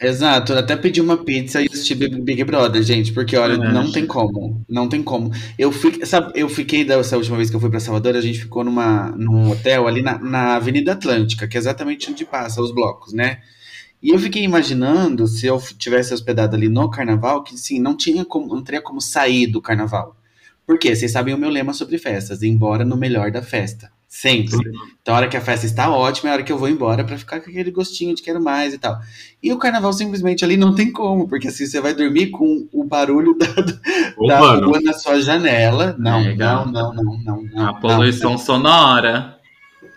[0.00, 3.90] Exato, eu até pedi uma pizza e assisti Big Brother, gente, porque olha, É, não
[3.90, 5.30] tem como, não tem como.
[5.58, 8.40] Eu fiquei, sabe, eu fiquei dessa última vez que eu fui pra Salvador, a gente
[8.40, 12.72] ficou numa, num hotel ali na, na Avenida Atlântica, que é exatamente onde passa os
[12.72, 13.38] blocos, né?
[14.02, 18.22] E eu fiquei imaginando se eu tivesse hospedado ali no carnaval, que sim, não tinha
[18.22, 20.14] como, não teria como sair do carnaval.
[20.66, 20.94] Por quê?
[20.96, 23.90] Vocês sabem o meu lema sobre festas, ir embora no melhor da festa.
[24.08, 24.56] Sempre.
[25.02, 27.04] Então, a hora que a festa está ótima, é a hora que eu vou embora
[27.04, 28.98] pra ficar com aquele gostinho de quero mais e tal.
[29.42, 32.82] E o carnaval simplesmente ali não tem como, porque assim você vai dormir com o
[32.84, 33.46] barulho da,
[34.16, 35.94] Ô, da mano, rua na sua janela.
[35.98, 37.66] Não, É, não, não, não, não, não.
[37.68, 38.38] A poluição não.
[38.38, 39.36] sonora.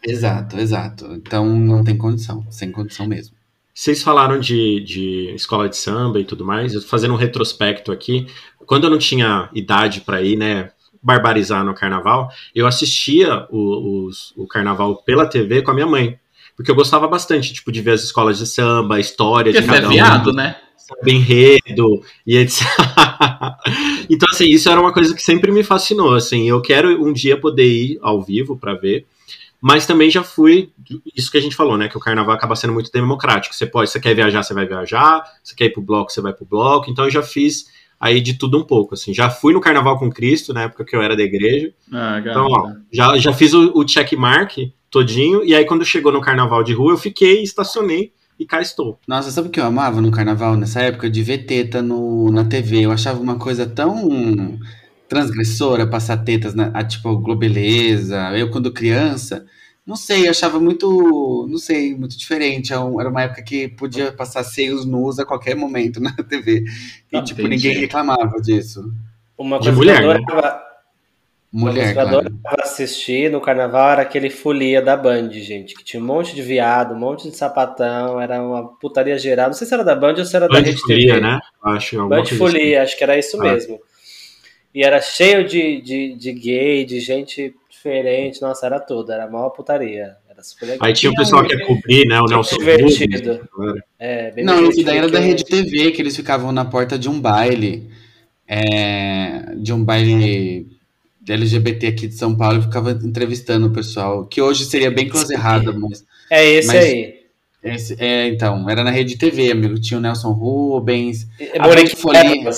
[0.06, 1.14] Exato, exato.
[1.14, 3.39] Então não tem condição, sem condição mesmo.
[3.80, 6.74] Vocês falaram de, de escola de samba e tudo mais.
[6.74, 8.28] Eu tô fazendo um retrospecto aqui.
[8.66, 14.34] Quando eu não tinha idade pra ir, né, barbarizar no carnaval, eu assistia o, os-
[14.36, 16.20] o carnaval pela TV com a minha mãe.
[16.58, 19.72] Porque eu gostava bastante, tipo, de ver as escolas de samba, a história Porque de
[19.72, 19.92] é cada um.
[19.92, 20.58] viado, né?
[20.78, 22.68] samba enredo e etc.
[24.10, 27.38] então, assim, isso era uma coisa que sempre me fascinou, assim, eu quero um dia
[27.40, 29.06] poder ir ao vivo para ver,
[29.62, 30.72] mas também já fui,
[31.16, 33.90] isso que a gente falou, né, que o carnaval acaba sendo muito democrático, você pode,
[33.90, 36.90] você quer viajar, você vai viajar, você quer ir pro bloco, você vai pro bloco,
[36.90, 37.66] então eu já fiz
[38.00, 40.96] aí de tudo um pouco, assim, já fui no Carnaval com Cristo, na época que
[40.96, 45.54] eu era da igreja, Ah, então, ó, já, já fiz o, o checkmark todinho, e
[45.54, 48.98] aí quando chegou no Carnaval de rua, eu fiquei, estacionei, e cá estou.
[49.06, 51.10] Nossa, sabe o que eu amava no carnaval nessa época?
[51.10, 52.86] De ver teta no, na TV.
[52.86, 54.58] Eu achava uma coisa tão
[55.10, 58.18] transgressora passar tetas na a, tipo Globeleza.
[58.38, 59.46] Eu, quando criança,
[59.86, 62.72] não sei, eu achava muito, não sei, muito diferente.
[62.72, 66.64] Era um- era uma época que podia passar seios nus a qualquer momento na TV.
[67.12, 67.56] E, Ah, tipo, entendi.
[67.68, 68.94] ninguém reclamava disso.
[69.38, 70.20] Uma De coisa mulher, que eu né?
[70.28, 70.62] adorava,
[71.52, 72.10] uma Mulher, eu claro.
[72.10, 75.74] adorava assistir no carnaval era aquele folia da Band, gente.
[75.74, 79.48] Que tinha um monte de viado, um monte de sapatão, era uma putaria geral.
[79.48, 81.22] Não sei se era da Band ou se era da Band Rede Folia, TV.
[81.22, 81.40] né?
[81.64, 82.38] Acho, Band assim.
[82.38, 83.44] Folia, acho que era isso Ah.
[83.44, 83.80] mesmo.
[84.74, 88.42] E era cheio de, de, de gay, de gente diferente.
[88.42, 89.12] Nossa, era tudo.
[89.12, 90.16] Era a maior putaria.
[90.30, 90.88] Era super legal.
[90.88, 92.20] Aí tinha o pessoal que ia cobrir, né?
[92.22, 93.48] O Nelson divertido.
[93.54, 96.98] Rubens, É, bem Não, isso daí era da Rede TV, que eles ficavam na porta
[97.00, 97.90] de um baile,
[98.48, 100.68] é, de um baile
[101.28, 105.32] LGBT aqui de São Paulo, e ficava entrevistando o pessoal, que hoje seria bem close
[105.34, 107.16] errado, mas É esse Mas- aí.
[107.64, 112.52] esse- é, então, era na Rede TV, amigo, tinha o Nelson Rubens, É A Folia.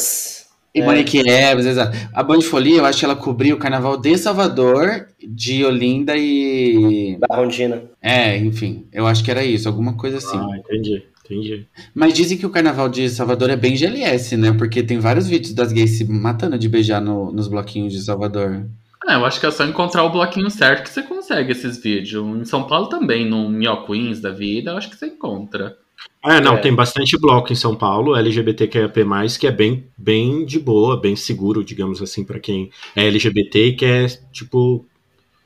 [0.74, 0.86] E É.
[0.86, 1.98] Monique Evans, exato.
[2.14, 7.18] A Band Folia, eu acho que ela cobria o carnaval de Salvador, de Olinda e...
[7.20, 7.84] Da Rondina.
[8.02, 10.38] É, enfim, eu acho que era isso, alguma coisa assim.
[10.38, 11.66] Ah, entendi, entendi.
[11.94, 14.54] Mas dizem que o carnaval de Salvador é bem GLS, né?
[14.54, 18.66] Porque tem vários vídeos das gays se matando de beijar no- nos bloquinhos de Salvador.
[19.10, 22.24] É, eu acho que é só encontrar o bloquinho certo que você consegue esses vídeos.
[22.40, 25.76] Em São Paulo também, no Mio Queens da vida, eu acho que você encontra.
[26.24, 26.58] É, não, É.
[26.58, 28.94] tem bastante bloco em São Paulo, LGBTQIAP+,
[29.40, 33.76] que é bem, bem de boa, bem seguro, digamos assim, pra quem é LGBT e
[33.76, 34.86] quer, tipo,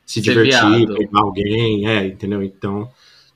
[0.06, 0.96] se Ser divertir, viado.
[0.96, 2.44] pegar alguém, é, entendeu?
[2.44, 2.90] Então,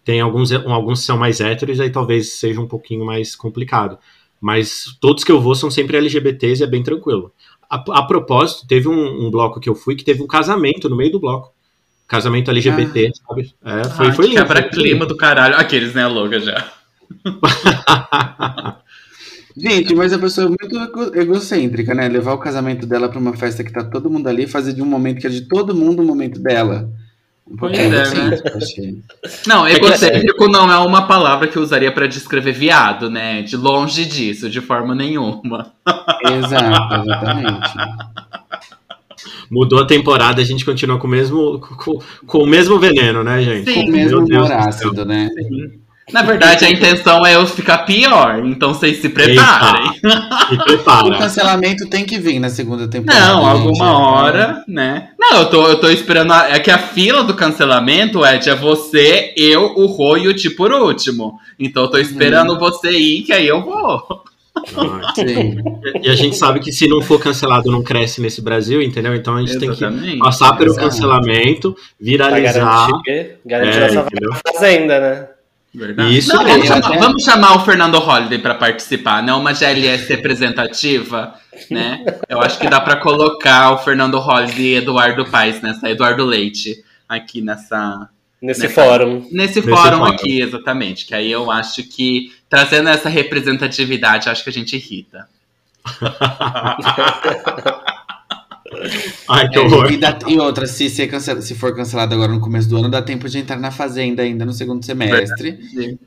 [0.04, 3.98] tem alguns, alguns que são mais héteros, aí talvez seja um pouquinho mais complicado.
[4.42, 7.32] Mas todos que eu vou são sempre LGBTs e é bem tranquilo.
[7.70, 10.96] A, a propósito, teve um, um bloco que eu fui que teve um casamento no
[10.96, 11.54] meio do bloco.
[12.08, 13.54] Casamento LGBT, sabe?
[13.64, 14.38] É, foi, Ai, foi lindo.
[14.42, 15.56] Quebra-clima do caralho.
[15.56, 16.72] Aqueles, né, louca já.
[19.58, 22.08] Gente, mas a pessoa é muito ego- egocêntrica, né?
[22.08, 24.86] Levar o casamento dela pra uma festa que tá todo mundo ali, fazer de um
[24.86, 26.90] momento que é de todo mundo o momento dela.
[27.50, 28.04] Um Pois é,
[28.56, 29.02] achei.
[29.48, 33.42] Não, que egocêntrico não é uma palavra que eu usaria pra descrever viado, né?
[33.42, 35.74] De longe disso, de forma nenhuma.
[36.24, 37.70] Exato, exatamente.
[39.52, 43.42] Mudou a temporada, a gente continua com o mesmo, com, com o mesmo veneno, né,
[43.42, 43.74] gente?
[43.74, 43.90] Sim.
[43.90, 45.28] O mesmo humor ácido, né?
[46.12, 49.92] Na verdade, a intenção é eu ficar pior, então vocês se preparem.
[49.94, 51.18] Se O prepara.
[51.18, 53.26] cancelamento tem que vir na segunda temporada.
[53.28, 53.50] Não, gente.
[53.68, 55.10] alguma hora, né?
[55.20, 56.32] Não, eu tô, eu tô esperando.
[56.34, 60.34] a- é que a fila do cancelamento, Ed, é você, eu, o Rô e o
[60.34, 61.40] Ti por último.
[61.60, 64.24] Então eu tô esperando você ir, que aí eu vou.
[64.76, 65.56] Ah, Sim.
[66.02, 69.16] E a gente sabe que se não for cancelado, não cresce nesse Brasil, entendeu?
[69.16, 70.18] Então a gente tem que Exatamente.
[70.18, 70.88] passar pelo Exato.
[70.88, 72.88] cancelamento, Pra viralizar.
[72.90, 74.32] garantir, garantir É, nossa entendeu?
[74.46, 75.28] fazenda, né?
[75.74, 76.18] Verdade.
[76.18, 79.32] Isso Não, vamos, chamar, vamos chamar o Fernando Holliday para participar, né?
[79.34, 81.36] Uma GLS representativa,
[81.70, 82.04] né?
[82.28, 86.84] Eu acho que dá para colocar o Fernando Holliday e Eduardo Paes nessa, Eduardo Leite
[87.08, 88.10] aqui nessa
[88.42, 89.16] Nesse Nessa- fórum.
[89.32, 90.14] nesse, Nesse fórum, fórum.
[90.14, 91.06] aqui, exatamente.
[91.06, 95.28] Que aí eu acho que trazendo essa representatividade, acho que a gente irrita.
[99.28, 99.92] Ai, que É, horror.
[99.92, 103.02] e, dá- e outra, se, cancel- se for cancelado agora no começo do ano, dá
[103.02, 105.60] tempo de entrar na fazenda ainda no segundo semestre.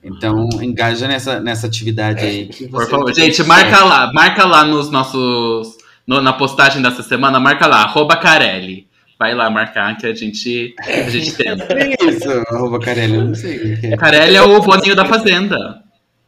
[0.03, 2.47] Então, engaja nessa, nessa atividade aí.
[2.47, 5.77] Que Por favor, gente, marca lá, marca lá nos nossos.
[6.07, 8.87] no- na postagem dessa semana, marca lá, arroba Carelli.
[9.19, 11.67] Vai lá marcar que a gente, a gente tenta.
[11.67, 13.97] Que isso, arroba Carelli, eu não sei é.
[13.97, 15.81] Carelli é o Boninho da Fazenda.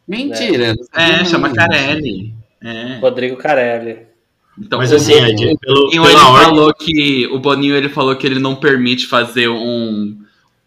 [0.07, 0.75] Mentira.
[0.95, 1.53] É, chama.
[1.53, 2.33] Carelli.
[2.63, 2.99] É.
[3.01, 3.99] Rodrigo Carelli.
[4.59, 6.45] Então, Mas o assim, Ed, pelo, Boninho, ele ordem.
[6.45, 10.17] falou que o Boninho ele falou que ele não permite fazer um,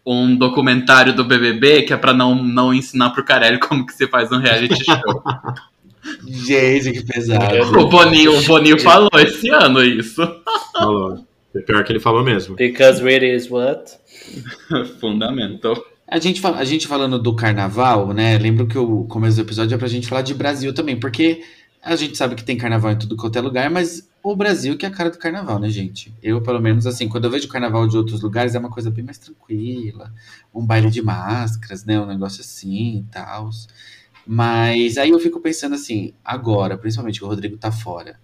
[0.04, 4.06] um documentário do BBB que é pra não, não ensinar pro Carelli como que se
[4.06, 5.22] faz um reality show.
[6.26, 7.78] Gente, que pesado.
[7.78, 10.22] o Boninho, o Boninho falou esse ano isso.
[10.72, 11.24] Falou.
[11.54, 12.56] É Pior que ele falou mesmo.
[12.56, 13.92] Because really is what?
[15.00, 15.76] Fundamental.
[16.06, 18.38] A gente, a gente falando do carnaval, né?
[18.38, 21.42] Lembro que o começo do episódio é pra gente falar de Brasil também, porque
[21.82, 24.84] a gente sabe que tem carnaval em tudo quanto é lugar, mas o Brasil que
[24.84, 26.12] é a cara do carnaval, né, gente?
[26.22, 29.04] Eu, pelo menos, assim, quando eu vejo carnaval de outros lugares, é uma coisa bem
[29.04, 30.12] mais tranquila,
[30.54, 31.98] um baile de máscaras, né?
[32.00, 33.50] Um negócio assim e tal.
[34.26, 38.20] Mas aí eu fico pensando assim, agora, principalmente que o Rodrigo tá fora,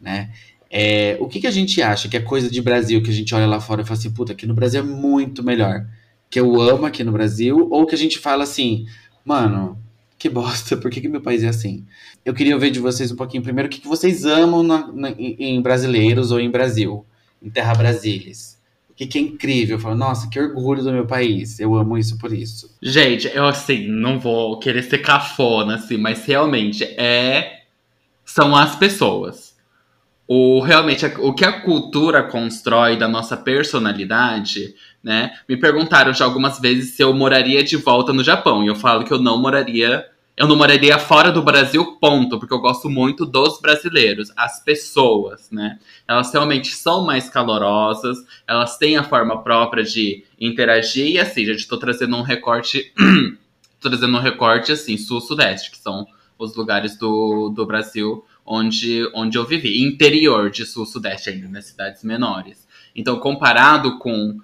[0.00, 0.30] né?
[0.70, 3.34] É, o que, que a gente acha que é coisa de Brasil, que a gente
[3.34, 5.86] olha lá fora e fala assim, puta, aqui no Brasil é muito melhor
[6.30, 8.86] que eu amo aqui no Brasil, ou que a gente fala assim,
[9.24, 9.78] mano,
[10.20, 11.84] que bosta, por que, que meu país é assim?
[12.24, 15.10] Eu queria ouvir de vocês um pouquinho primeiro o que, que vocês amam na- na-
[15.10, 17.06] em brasileiros ou em Brasil,
[17.42, 18.58] em Terra Brasilis.
[18.90, 19.76] O que, que é incrível?
[19.76, 22.74] Eu falo, nossa, que orgulho do meu país, eu amo isso por isso.
[22.82, 27.60] Gente, eu assim, não vou querer ser cafona, assim, mas realmente é.
[28.24, 29.56] São as pessoas.
[30.26, 34.74] O, realmente, o que a cultura constrói da nossa personalidade,
[35.08, 35.30] né?
[35.48, 38.62] Me perguntaram já algumas vezes se eu moraria de volta no Japão.
[38.62, 40.06] E eu falo que eu não moraria.
[40.36, 45.50] Eu não moraria fora do Brasil, ponto, porque eu gosto muito dos brasileiros, as pessoas,
[45.50, 45.80] né?
[46.06, 51.66] Elas realmente são mais calorosas, elas têm a forma própria de interagir, e assim, gente,
[51.66, 52.92] tô trazendo um recorte.
[53.80, 56.06] tô trazendo um recorte assim, sul-sudeste, que são
[56.38, 59.82] os lugares do, do Brasil onde, onde eu vivi.
[59.82, 62.68] Interior de sul-sudeste ainda, nas cidades menores.
[62.94, 64.38] Então, comparado com,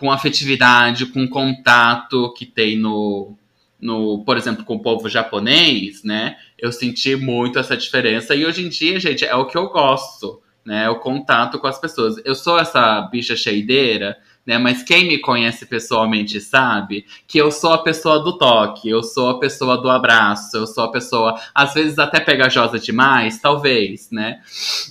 [0.00, 3.36] com afetividade, com contato que tem no,
[3.78, 6.36] no, por exemplo, com o povo japonês, né?
[6.58, 8.34] Eu senti muito essa diferença.
[8.34, 10.86] E hoje em dia, gente, é o que eu gosto, né?
[10.86, 12.16] É o contato com as pessoas.
[12.24, 14.56] Eu sou essa bicha cheideira, né?
[14.56, 19.28] Mas quem me conhece pessoalmente sabe que eu sou a pessoa do toque, eu sou
[19.28, 24.40] a pessoa do abraço, eu sou a pessoa, às vezes até pegajosa demais, talvez, né?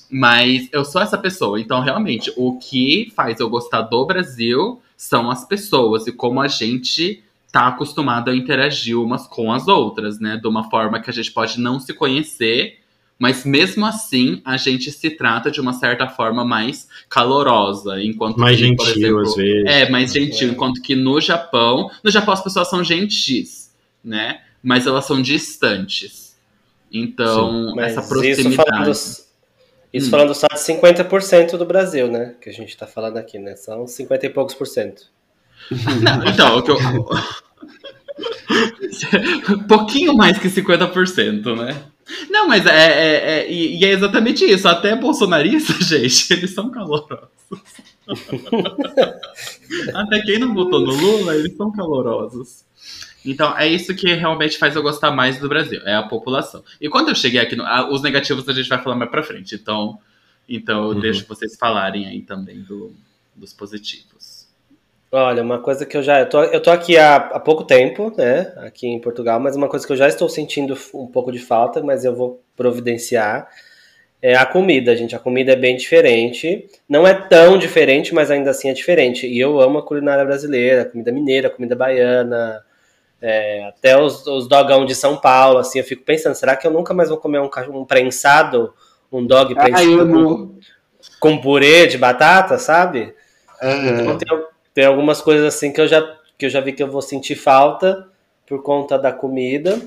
[0.08, 1.60] Mas eu sou essa pessoa.
[1.60, 6.48] Então, realmente, o que faz eu gostar do Brasil são as pessoas e como a
[6.50, 10.36] gente tá acostumado a interagir umas com as outras, né?
[10.36, 12.80] De uma forma que a gente pode não se conhecer,
[13.18, 18.60] mas mesmo assim a gente se trata de uma certa forma mais calorosa, enquanto Mais
[18.60, 19.64] que, por gentil, exemplo, às vezes.
[19.66, 20.50] é, mais gentil.
[20.50, 20.52] É.
[20.52, 24.42] Enquanto que no Japão, no Japão as pessoas são gentis, né?
[24.62, 26.38] mas elas são distantes.
[26.92, 28.92] Então, Mas essa Isso proximidade.
[29.93, 30.12] Isso Hum.
[30.12, 32.36] falando só de 50% do Brasil, né?
[32.41, 33.56] Que a gente tá falando aqui, né?
[33.56, 35.04] São 50 e poucos por cento.
[36.02, 36.78] Não, então, o que eu.
[39.67, 41.84] pouquinho mais que 50%, né?
[42.30, 44.67] Não, mas é, é- é- e é exatamente isso.
[44.67, 47.28] Até bolsonaristas, gente, eles são calorosos.
[49.93, 52.65] Até quem não votou no Lula, eles são calorosos.
[53.26, 56.64] Então, é isso que realmente faz eu gostar mais do Brasil, é a população.
[56.80, 59.22] E quando eu cheguei aqui, no, ah, os negativos a gente vai falar mais pra
[59.24, 59.56] frente.
[59.56, 60.00] Então,
[60.48, 61.00] então eu Uhum.
[61.00, 62.94] deixo vocês falarem aí também do-
[63.36, 64.48] dos positivos.
[65.12, 66.20] Olha, uma coisa que eu já.
[66.20, 68.54] Eu tô, eu tô aqui há, há pouco tempo, né?
[68.58, 71.82] Aqui em Portugal, mas uma coisa que eu já estou sentindo um pouco de falta,
[71.82, 73.50] mas eu vou providenciar.
[74.22, 75.16] É a comida, gente.
[75.16, 76.68] A comida é bem diferente.
[76.88, 79.26] Não é tão diferente, mas ainda assim é diferente.
[79.26, 82.64] E eu amo a culinária brasileira, a comida mineira, a comida baiana,
[83.22, 85.60] é, até os, os dogão de São Paulo.
[85.60, 88.74] Assim, eu fico pensando, será que eu nunca mais vou comer um, um prensado,
[89.12, 90.56] um dog prensado eu com,
[91.20, 93.14] com purê de batata, sabe?
[93.62, 94.02] Aham.
[94.02, 96.02] Então, tem, tem algumas coisas assim que eu, já,
[96.38, 98.08] que eu já vi que eu vou sentir falta
[98.48, 99.80] por conta da comida.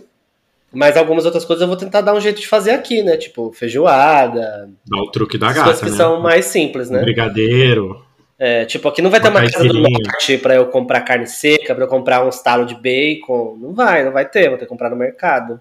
[0.75, 3.19] Mas algumas outras coisas eu vou tentar dar um jeito de fazer aqui, né?
[3.19, 4.71] Tipo, feijoada.
[4.87, 5.97] Dá o truque da as gata, coisas que né?
[5.97, 7.03] são mais simples, né?
[7.03, 8.03] Brigadeiro.
[8.45, 11.77] É, tipo, aqui não vai ter uma casa do norte pra eu comprar carne seca,
[11.77, 13.57] pra eu comprar um estalo de bacon.
[13.57, 15.61] Não vai, não vai ter, vou ter que comprar no mercado.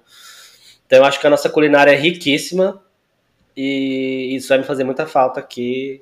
[0.88, 2.82] Então eu acho que a nossa culinária é riquíssima
[3.56, 6.02] e isso vai me fazer muita falta aqui,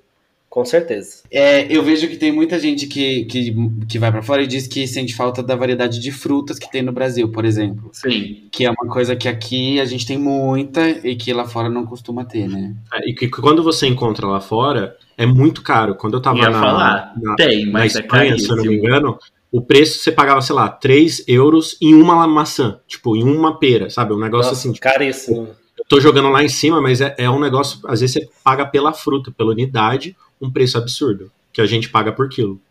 [0.50, 1.20] com certeza.
[1.32, 3.54] É, eu vejo que tem muita gente que, que,
[3.88, 6.82] que vai pra fora e diz que sente falta da variedade de frutas que tem
[6.82, 7.90] no Brasil, por exemplo.
[7.94, 8.48] Sim.
[8.52, 11.86] Que é uma coisa que aqui a gente tem muita e que lá fora não
[11.86, 12.74] costuma ter, né?
[12.94, 15.94] É, E que quando você encontra lá fora, é muito caro.
[15.96, 17.14] Quando eu tava Ia na, falar.
[17.22, 19.20] na, Tem, na mas é Espanha, se eu não me engano,
[19.52, 22.80] o preço você pagava, sei lá, 3 euros em uma maçã.
[22.88, 24.14] Tipo, em uma pera, sabe?
[24.14, 25.48] Um negócio Nossa, assim, tipo, caríssimo.
[25.78, 28.66] eu tô jogando lá em cima, mas é, é um negócio, às vezes você paga
[28.66, 31.32] pela fruta, pela unidade, um preço absurdo.
[31.52, 32.62] Que a gente paga por quilo.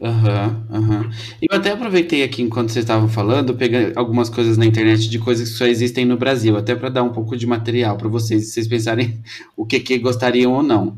[0.00, 1.10] Aham, aham.
[1.40, 5.18] E Eu até aproveitei aqui enquanto vocês estavam falando, peguei algumas coisas na internet de
[5.18, 8.46] coisas que só existem no Brasil, até para dar um pouco de material para vocês,
[8.46, 9.20] se vocês pensarem
[9.56, 10.96] o que, que gostariam ou não.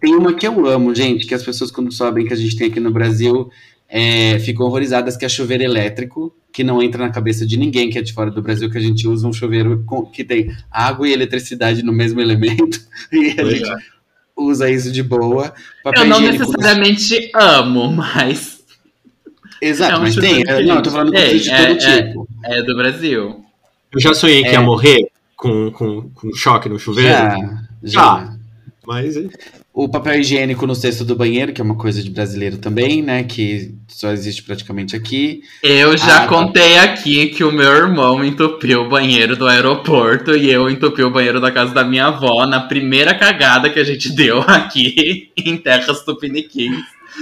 [0.00, 2.68] Tem uma que eu amo, gente, que as pessoas quando sabem que a gente tem
[2.68, 3.50] aqui no Brasil
[3.88, 7.98] é, ficam horrorizadas, que é chuveiro elétrico, que não entra na cabeça de ninguém que
[7.98, 11.08] é de fora do Brasil, que a gente usa um chuveiro com- que tem água
[11.08, 12.80] e eletricidade no mesmo elemento,
[13.12, 13.70] e a gente
[14.40, 15.52] usa isso de boa.
[15.84, 18.60] Papel Eu não necessariamente amo, mas
[19.62, 20.42] Exato, É um mas tem.
[20.46, 22.02] é, Não, eu tô falando Tem, de é, todo é.
[22.02, 22.28] tipo.
[22.44, 23.44] é do Brasil.
[23.92, 24.52] Eu já sonhei que É.
[24.52, 27.66] ia morrer com, com, com choque no chuveiro, Já, já.
[27.82, 28.36] Já.
[28.86, 29.14] mas
[29.82, 33.24] O papel higiênico no cesto do banheiro, que é uma coisa de brasileiro também, né?
[33.24, 35.40] Que só existe praticamente aqui.
[35.62, 36.26] Eu já Ah, tá.
[36.26, 41.10] contei aqui que o meu irmão entupiu o banheiro do aeroporto e eu entupi o
[41.10, 45.56] banheiro da casa da minha avó na primeira cagada que a gente deu aqui em
[45.56, 46.76] terras tupiniquins.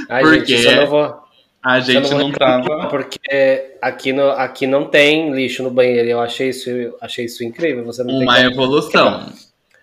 [0.08, 1.14] Ai, Por gente, não vou.
[1.62, 2.86] A gente não reclamar, tava.
[2.90, 6.08] Porque aqui, no, aqui não tem lixo no banheiro.
[6.08, 7.84] e Eu achei isso, eu achei isso incrível.
[7.84, 9.28] Você não Uma evolução.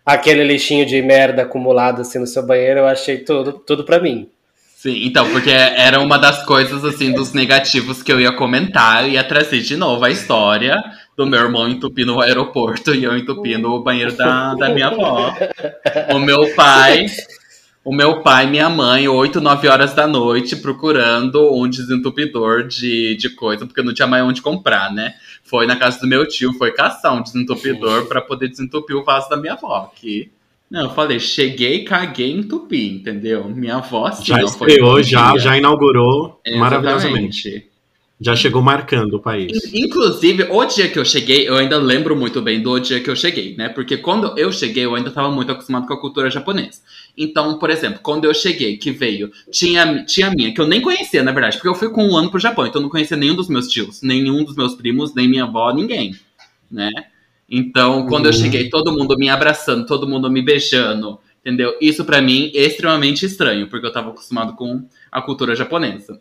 [0.06, 4.30] Aquele lixinho de merda acumulado assim no seu banheiro, eu achei tudo, tudo pra mim.
[4.86, 9.04] Sim, então, porque era uma das coisas, assim, dos negativos que eu ia comentar.
[9.04, 10.80] Eu ia trazer de novo a história
[11.18, 15.36] do meu irmão entupindo o aeroporto e eu entupindo o banheiro da, da minha avó.
[16.14, 17.08] O meu pai,
[17.84, 23.16] o meu pai e minha mãe, 8, 9 horas da noite, procurando um desentupidor de,
[23.16, 25.16] de coisa, porque não tinha mais onde comprar, né?
[25.46, 29.30] Foi na casa do meu tio, foi caçar um desentupidor pra poder desentupir o vaso
[29.30, 29.92] da minha avó.
[29.96, 30.32] Que,
[30.70, 33.48] não, eu falei, cheguei, caguei, entupi, entendeu?
[33.48, 37.70] Minha avó, sim, já não foi estreou, já, já inaugurou maravilhosamente.
[38.20, 39.52] Já chegou marcando o país.
[39.74, 43.16] Inclusive, o dia que eu cheguei, eu ainda lembro muito bem do dia que eu
[43.16, 43.68] cheguei, né?
[43.68, 46.80] Porque quando eu cheguei, eu ainda estava muito acostumado com a cultura japonesa.
[47.18, 51.24] Então, por exemplo, quando eu cheguei, que veio, tinha, tinha minha, que eu nem conhecia,
[51.24, 53.36] na verdade, porque eu fui com um ano pro Japão, então eu não conhecia nenhum
[53.36, 56.16] dos meus tios, nenhum dos meus primos, nem minha avó, ninguém,
[56.72, 56.90] né?
[57.50, 58.38] Então, quando eu Uhum.
[58.38, 61.76] cheguei, todo mundo me abraçando, todo mundo me beijando, entendeu?
[61.82, 66.20] Isso pra mim é extremamente estranho, porque eu tava acostumado com a cultura japonesa.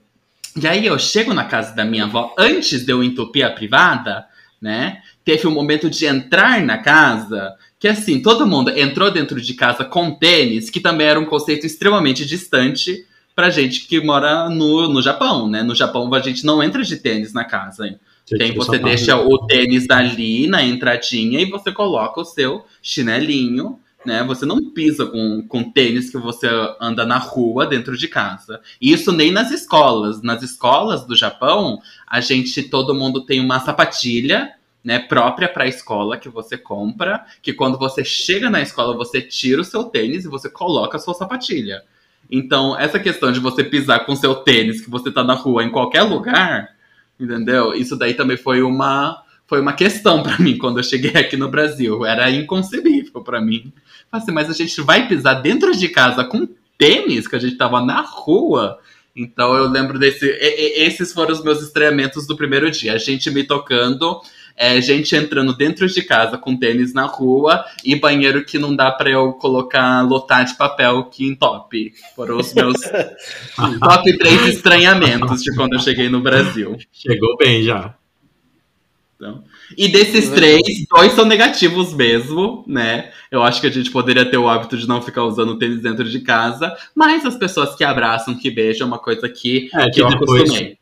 [0.61, 4.27] E aí eu chego na casa da minha avó, antes de eu entupir a privada,
[4.61, 4.99] né?
[5.25, 9.85] Teve um momento de entrar na casa, que assim, todo mundo entrou dentro de casa
[9.85, 15.03] com tênis, que também era um conceito extremamente distante pra gente que mora no, no
[15.03, 15.63] Japão, né?
[15.63, 17.87] No Japão a gente não entra de tênis na casa.
[17.87, 17.99] hein?
[18.39, 24.23] Tem, você deixa o tênis ali na entradinha e você coloca o seu chinelinho, né?
[24.25, 26.49] Você não pisa com, com tênis que você
[26.81, 28.61] anda na rua dentro de casa.
[28.81, 30.23] E Isso nem nas escolas.
[30.23, 34.53] Nas escolas do Japão, a gente, todo mundo tem uma sapatilha,
[34.83, 39.23] né, própria para a escola que você compra, que quando você chega na escola você
[39.23, 41.83] tira o seu tênis e você coloca a sua sapatilha.
[42.31, 45.71] Então, essa questão de você pisar com seu tênis que você tá na rua em
[45.71, 46.69] qualquer lugar,
[47.19, 47.73] entendeu?
[47.75, 51.49] Isso daí também foi uma foi uma questão para mim quando eu cheguei aqui no
[51.49, 52.05] Brasil.
[52.05, 53.73] Era inconcebível para mim.
[54.11, 57.85] Assim, mas a gente vai pisar dentro de casa com tênis que a gente tava
[57.85, 58.79] na rua.
[59.15, 60.27] Então eu lembro desse.
[60.27, 62.95] esses foram os meus estreamentos do primeiro dia.
[62.95, 64.21] A gente me tocando,
[64.57, 68.91] é, gente entrando dentro de casa com tênis na rua e banheiro que não dá
[68.91, 71.93] para eu colocar, lotar de papel aqui em top.
[72.17, 72.81] Foram os meus
[73.79, 76.77] top três estranhamentos de quando eu cheguei no Brasil.
[76.93, 77.95] Chegou bem já.
[79.25, 79.43] Então,
[79.77, 80.63] e desses três,
[80.95, 83.11] dois são negativos mesmo, né?
[83.31, 86.05] Eu acho que a gente poderia ter o hábito de não ficar usando tênis dentro
[86.05, 89.93] de casa, mas as pessoas que abraçam, que beijam, é uma coisa que, é, que,
[89.93, 90.43] que eu depois...
[90.43, 90.79] acostumei.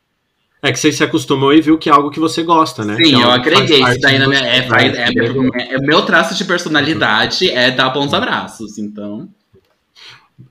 [0.61, 2.95] É que você se acostumou e viu que é algo que você gosta, né?
[2.95, 4.39] Sim, é eu agreguei isso daí na minha.
[4.39, 9.27] É, faz, é, é, meu traço de personalidade é dar bons abraços, então.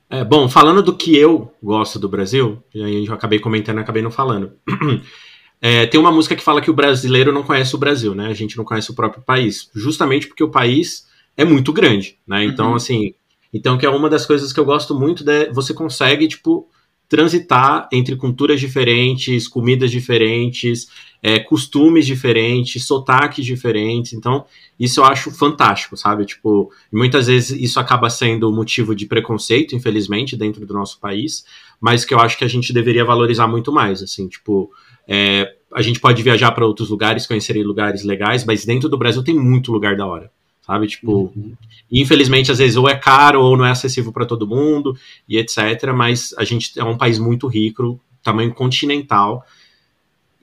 [0.07, 4.03] É, bom, falando do que eu gosto do Brasil, e aí eu acabei comentando, acabei
[4.03, 4.51] não falando.
[5.65, 8.27] É, tem uma música que fala que o brasileiro não conhece o Brasil, né?
[8.27, 11.07] A gente não conhece o próprio país, justamente porque o país
[11.37, 12.43] é muito grande, né?
[12.43, 12.75] Então, uhum.
[12.75, 13.13] assim,
[13.53, 16.67] então que é uma das coisas que eu gosto muito, de, você consegue, tipo,
[17.07, 20.89] transitar entre culturas diferentes, comidas diferentes,
[21.21, 24.11] é, costumes diferentes, sotaques diferentes.
[24.11, 24.43] Então,
[24.77, 26.25] isso eu acho fantástico, sabe?
[26.25, 31.45] Tipo, muitas vezes isso acaba sendo motivo de preconceito, infelizmente, dentro do nosso país,
[31.79, 34.69] mas que eu acho que a gente deveria valorizar muito mais, assim, tipo,
[35.07, 39.23] é, a gente pode viajar para outros lugares, conhecer lugares legais, mas dentro do Brasil
[39.23, 40.31] tem muito lugar da hora,
[40.61, 40.87] sabe?
[40.87, 41.53] Tipo, uhum.
[41.91, 44.95] infelizmente às vezes ou é caro ou não é acessível para todo mundo
[45.27, 45.91] e etc.
[45.95, 49.45] Mas a gente é um país muito rico, tamanho continental.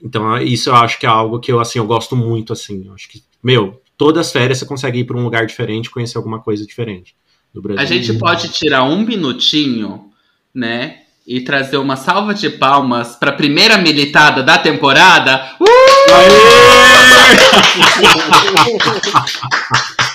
[0.03, 2.85] Então isso eu acho que é algo que eu assim eu gosto muito assim.
[2.85, 6.17] Eu acho que meu, todas as férias você consegue ir para um lugar diferente, conhecer
[6.17, 7.15] alguma coisa diferente
[7.53, 7.81] do Brasil.
[7.81, 10.11] A gente pode tirar um minutinho,
[10.53, 11.00] né?
[11.25, 15.55] E trazer uma salva de palmas para a primeira militada da temporada.
[15.59, 15.65] Uh!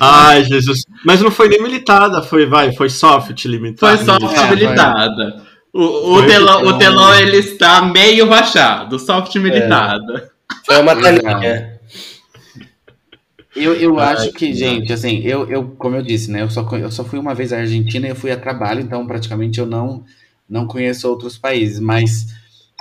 [0.00, 0.82] Ai, Jesus.
[1.04, 3.96] Mas não foi nem militada, foi, vai, foi soft limitada.
[3.96, 5.42] Foi soft é, militada.
[5.72, 10.30] O, o, o ele está meio baixado, soft militada.
[10.30, 10.34] É.
[10.64, 11.73] Foi uma telinha.
[13.56, 16.42] Eu, eu acho que, gente, assim, eu, eu, como eu disse, né?
[16.42, 19.06] Eu só, eu só fui uma vez à Argentina e eu fui a trabalho, então
[19.06, 20.04] praticamente eu não,
[20.48, 22.26] não conheço outros países, mas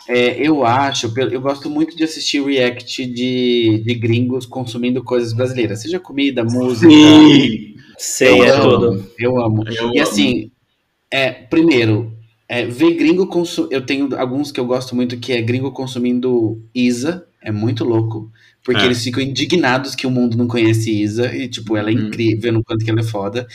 [0.07, 5.81] é, eu acho, eu gosto muito de assistir react de, de gringos consumindo coisas brasileiras,
[5.81, 6.89] seja comida, música.
[6.89, 9.11] Sim, sei, é amo, tudo.
[9.17, 9.63] Eu amo.
[9.69, 10.51] Eu e assim,
[11.09, 12.11] é, primeiro,
[12.49, 13.73] é, ver gringo consumir.
[13.73, 18.31] Eu tenho alguns que eu gosto muito que é gringo consumindo Isa, é muito louco.
[18.63, 18.85] Porque é.
[18.85, 21.35] eles ficam indignados que o mundo não conhece Isa.
[21.35, 23.45] E, tipo, ela é incrível no quanto que ela é foda.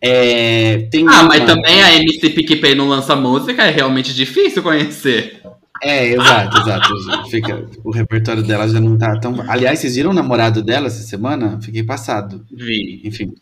[0.00, 1.22] É, tem ah, uma...
[1.24, 5.42] mas também a MC PicPay não lança música, é realmente difícil conhecer.
[5.82, 7.30] É, exato, exato.
[7.30, 9.42] Fica, o repertório dela já não tá tão.
[9.48, 11.58] Aliás, vocês viram o namorado dela essa semana?
[11.62, 12.44] Fiquei passado.
[12.50, 13.00] Vi.
[13.04, 13.34] Enfim.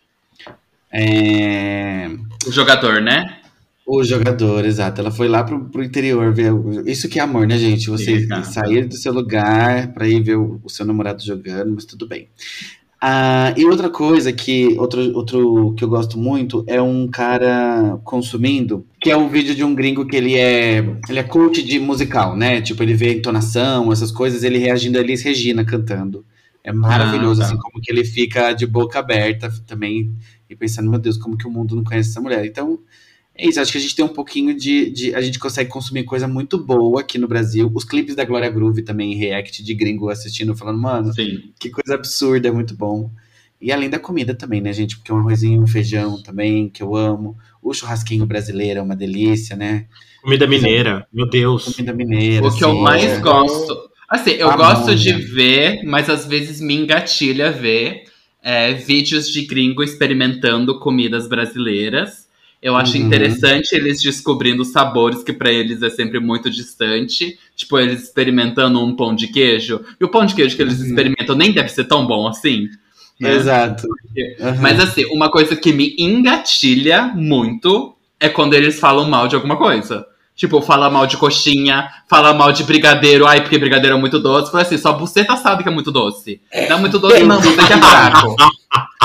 [0.92, 2.08] É...
[2.46, 3.38] O jogador, né?
[3.90, 5.00] O jogador, exato.
[5.00, 6.52] Ela foi lá pro, pro interior ver.
[6.84, 7.88] Isso que é amor, né, gente?
[7.88, 12.06] Você sair do seu lugar para ir ver o, o, seu namorado jogando, mas tudo
[12.06, 12.28] bem.
[13.00, 18.84] Ah, e outra coisa que outro, outro que eu gosto muito é um cara consumindo,
[19.00, 22.36] que é um vídeo de um gringo que ele é ele é coach de musical,
[22.36, 22.60] né?
[22.60, 26.26] Tipo, ele vê entonação, essas coisas, ele reagindo a Elis Regina cantando.
[26.62, 27.52] É maravilhoso, ah, tá.
[27.52, 30.14] assim, como que ele fica de boca aberta também
[30.50, 32.44] e pensando, meu Deus, como que o mundo não conhece essa mulher.
[32.44, 32.80] Então,
[33.38, 36.02] é isso, acho que a gente tem um pouquinho de, de, A gente consegue consumir
[36.02, 37.70] coisa muito boa aqui no Brasil.
[37.72, 41.52] Os clipes da Glória Groove também, react de gringo assistindo, falando, mano, Sim.
[41.56, 43.08] que coisa absurda, é muito bom.
[43.60, 44.96] E além da comida também, né, gente?
[44.96, 47.36] Porque um arrozinho, um feijão também, que eu amo.
[47.62, 49.86] O churrasquinho brasileiro é uma delícia, né?
[50.20, 51.64] Comida mineira, meu Deus.
[51.64, 52.44] Comida mineira.
[52.44, 53.20] O que eu mais é.
[53.20, 53.88] gosto.
[54.08, 58.04] Assim, eu gosto de ver, mas às vezes me engatilha ver
[58.42, 62.27] é, vídeos de gringo experimentando comidas brasileiras.
[62.60, 63.06] Eu acho uhum.
[63.06, 67.38] interessante eles descobrindo sabores que para eles é sempre muito distante.
[67.54, 69.80] Tipo, eles experimentando um pão de queijo.
[70.00, 70.86] E o pão de queijo que eles uhum.
[70.86, 72.68] experimentam nem deve ser tão bom assim.
[73.20, 73.34] Né?
[73.34, 73.86] Exato.
[73.86, 74.60] Uhum.
[74.60, 79.56] Mas assim, uma coisa que me engatilha muito é quando eles falam mal de alguma
[79.56, 80.06] coisa.
[80.34, 84.52] Tipo, fala mal de coxinha, fala mal de brigadeiro, ai, porque brigadeiro é muito doce.
[84.52, 86.40] Falei assim, só buceta sabe que é muito doce.
[86.68, 88.36] Não é muito doce, não, você que é fraco.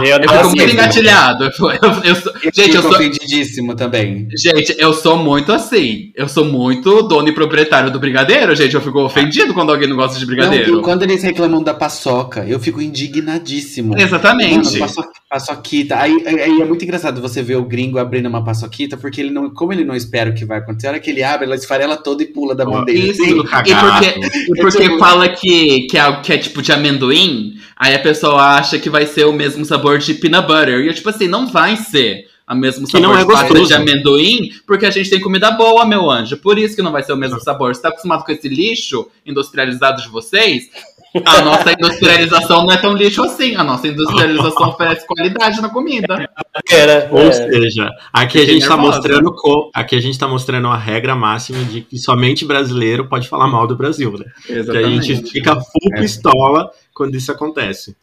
[0.02, 1.44] Eu Eu não fico muito engatilhado.
[1.46, 4.28] Eu, eu- eu sou- gente, eu fico sou, ofendidíssimo também.
[4.38, 6.12] gente, eu sou muito assim.
[6.16, 8.74] Eu sou muito dono e proprietário do brigadeiro, gente.
[8.76, 10.74] Eu fico ofendido quando alguém não gosta de brigadeiro.
[10.74, 13.98] Não, quando eles reclamam da paçoca, eu fico indignadíssimo.
[13.98, 14.80] Exatamente.
[14.80, 15.96] Mano, paço- paçoquita.
[15.98, 19.50] Aí, aí é muito engraçado você ver o gringo abrindo uma paçoquita, porque ele não,
[19.50, 21.98] como ele não espera o que vai acontecer, a hora que ele abre, ela esfarela
[21.98, 23.10] toda e pula da mão dele.
[23.12, 23.36] Isso, Assim, e
[23.76, 28.42] porque, e porque fala que, que, é, que é tipo de amendoim, aí a pessoa
[28.58, 30.80] acha que vai ser o mesmo sabor de peanut butter.
[30.82, 33.68] E eu, tipo assim, não vai ser o mesmo Que sabor não é de gostoso.
[33.68, 36.38] de amendoim, porque a gente tem comida boa, meu anjo.
[36.38, 37.74] Por isso que não vai ser o mesmo sabor.
[37.74, 40.66] Você tá acostumado com esse lixo industrializado de vocês?
[41.26, 43.56] A nossa industrialização não é tão lixo assim.
[43.56, 46.28] A nossa industrialização oferece qualidade na comida.
[46.70, 47.32] Era, Ou é.
[47.32, 48.98] seja, aqui a gente tá nervosa.
[48.98, 53.28] mostrando co- aqui a gente tá mostrando a regra máxima de que somente brasileiro pode
[53.30, 54.26] falar mal do Brasil, né?
[54.46, 56.02] Que a gente fica full É.
[56.02, 57.96] pistola quando isso acontece.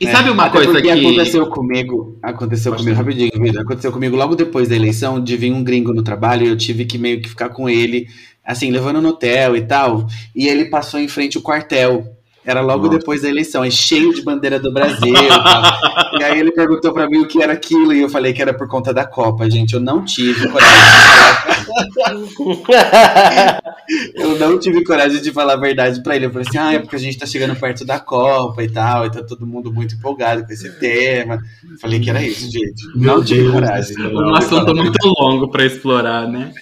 [0.00, 0.90] E sabe uma É, coisa que.
[0.90, 5.62] aconteceu comigo, aconteceu comigo, rapidinho, vida, aconteceu comigo logo depois da eleição, de vir um
[5.62, 8.08] gringo no trabalho e eu tive que meio que ficar com ele,
[8.44, 12.15] assim, levando no hotel e tal, e ele passou em frente ao quartel.
[12.46, 12.98] Era logo Nossa.
[12.98, 15.08] depois da eleição, é cheio de bandeira do Brasil.
[15.14, 15.62] e tal.
[16.20, 18.54] e aí ele perguntou pra mim o que era aquilo e eu falei que era
[18.54, 19.74] por conta da Copa, gente.
[19.74, 23.62] Eu não tive coragem de falar.
[24.14, 26.26] Eu não tive coragem de falar a verdade pra ele.
[26.26, 29.06] Eu falei assim: ah, é porque a gente tá chegando perto da Copa e tal,
[29.06, 31.38] e tá todo mundo muito empolgado com esse tema.
[31.80, 32.86] Falei que era isso, gente.
[32.96, 33.96] Meu não tive Deus coragem.
[34.14, 36.52] Um assunto muito longo pra explorar, né?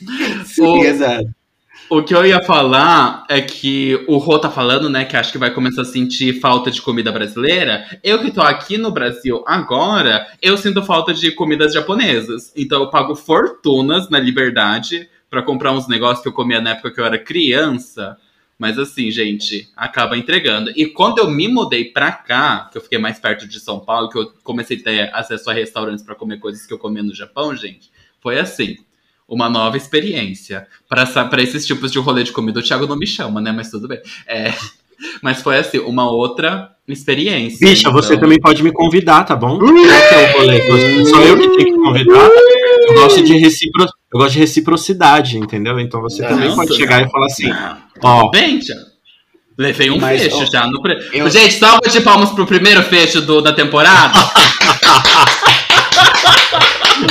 [0.45, 1.25] Sim, O- exato.
[1.91, 5.39] O que eu ia falar é que o Rô tá falando, né, que acho que
[5.39, 7.85] vai começar a sentir falta de comida brasileira.
[8.03, 12.53] Eu que tô aqui no Brasil agora, eu sinto falta de comidas japonesas.
[12.57, 16.91] Então eu pago fortunas na Liberdade pra comprar uns negócios que eu comia na época
[16.91, 18.17] que eu era criança.
[18.59, 20.73] Mas assim, gente, acaba entregando.
[20.75, 24.09] E quando eu me mudei pra cá, que eu fiquei mais perto de São Paulo,
[24.09, 27.15] que eu comecei a ter acesso a restaurantes pra comer coisas que eu comia no
[27.15, 28.79] Japão, gente, foi assim.
[29.29, 30.67] Uma nova experiência.
[30.89, 33.53] Pra esses tipos de rolê de comida, o Thiago não me chama, né?
[33.53, 33.99] Mas tudo bem.
[34.27, 34.53] É,
[35.23, 37.67] mas foi assim, uma outra experiência.
[37.67, 39.59] Bicha, você Então, também pode me convidar, tá bom?
[39.59, 39.81] Qual que
[40.15, 40.61] é o rolê?
[41.01, 42.29] Eu- Só eu que tenho que convidar.
[42.87, 43.85] Eu gosto de, recipro...
[44.13, 45.81] eu gosto de reciprocidade, entendeu?
[45.81, 46.77] Então você Não, também pode tudo.
[46.77, 48.83] chegar e falar assim, Ah, ó, Bem, Thiago.
[49.57, 50.83] Levei um Mas, fecho ó, já no.
[50.83, 50.95] Pre...
[51.13, 54.19] eu- Gente, salva de palmas pro primeiro fecho do, da temporada.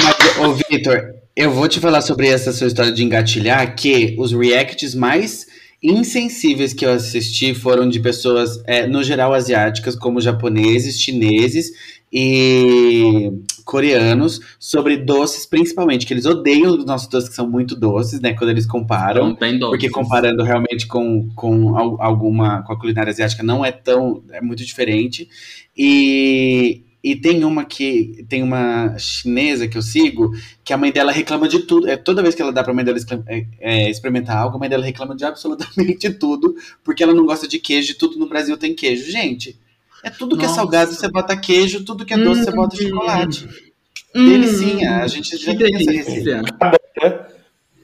[0.03, 1.01] Mas, ô, Vitor,
[1.35, 5.47] eu vou te falar sobre essa sua história de engatilhar, que os reacts mais
[5.81, 11.71] insensíveis que eu assisti foram de pessoas, é, no geral, asiáticas, como japoneses, chineses
[12.11, 13.31] e
[13.65, 18.33] coreanos, sobre doces, principalmente, que eles odeiam os nossos doces que são muito doces, né,
[18.33, 19.29] quando eles comparam.
[19.31, 19.71] Então, bem doces.
[19.71, 24.39] Porque comparando realmente com, com al- alguma com a culinária asiática não é tão é
[24.41, 25.27] muito diferente
[25.75, 30.31] e, e tem uma que tem uma chinesa que eu sigo
[30.63, 32.85] que a mãe dela reclama de tudo é toda vez que ela dá para mãe
[32.85, 32.97] dela
[33.27, 37.47] é, é, experimentar algo a mãe dela reclama de absolutamente tudo porque ela não gosta
[37.47, 39.59] de queijo e tudo no Brasil tem queijo gente
[40.03, 40.53] é tudo que Nossa.
[40.53, 43.47] é salgado você bota queijo tudo que é doce você bota chocolate
[44.15, 46.41] Hum, delicinha a gente já tem essa receita.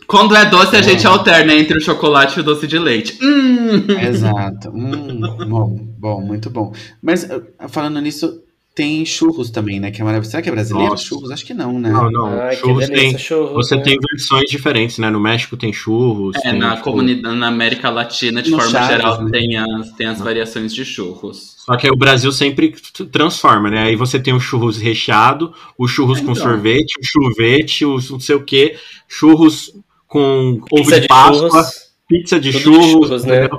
[0.05, 3.17] Quando é doce, a gente alterna entre o chocolate e o doce de leite.
[3.21, 3.85] Hum.
[4.07, 4.69] Exato.
[4.69, 6.73] Hum, bom, bom, muito bom.
[7.01, 8.41] Mas uh, falando nisso,
[8.79, 9.91] tem churros também, né?
[9.91, 10.31] Que é maravilhoso.
[10.31, 10.91] Será que é brasileiro?
[10.91, 11.03] Nossa.
[11.03, 11.31] Churros?
[11.31, 11.89] Acho que não, né?
[11.89, 13.51] não, não, Ai, que churros delícia, tem, churros.
[13.51, 13.81] você né?
[13.81, 15.09] tem versões diferentes, né?
[15.09, 16.37] No México tem churros.
[16.37, 19.31] É, tem, na tipo, comunidade, na América Latina, de No forma Chaves, geral, né?
[19.31, 21.55] tem as, tem as variações de churros.
[21.57, 22.73] Só que aí o Brasil sempre
[23.11, 23.83] transforma, né?
[23.83, 26.35] Aí você tem o churros recheado, o churros com Então.
[26.43, 28.77] sorvete, o churvete, o não sei o quê,
[29.09, 29.73] churros
[30.07, 31.71] com ovo Pizza de, de Páscoa, churros.
[32.07, 32.91] pizza de Tudo de churros.
[33.09, 33.49] churros, né?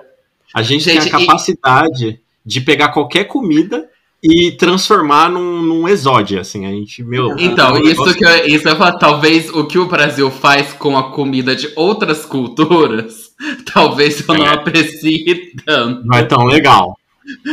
[0.55, 3.87] A gente, Gente, tem a e- capacidade de pegar qualquer comida
[4.23, 6.67] e transformar num, num exódio, assim.
[6.67, 7.35] A gente, meu.
[7.39, 10.73] Então, é um isso que eu, isso eu falo, talvez o que o Brasil faz
[10.73, 13.31] com a comida de outras culturas,
[13.73, 14.55] talvez eu não É.
[14.55, 16.07] aprecie tanto.
[16.07, 16.99] não é tão legal.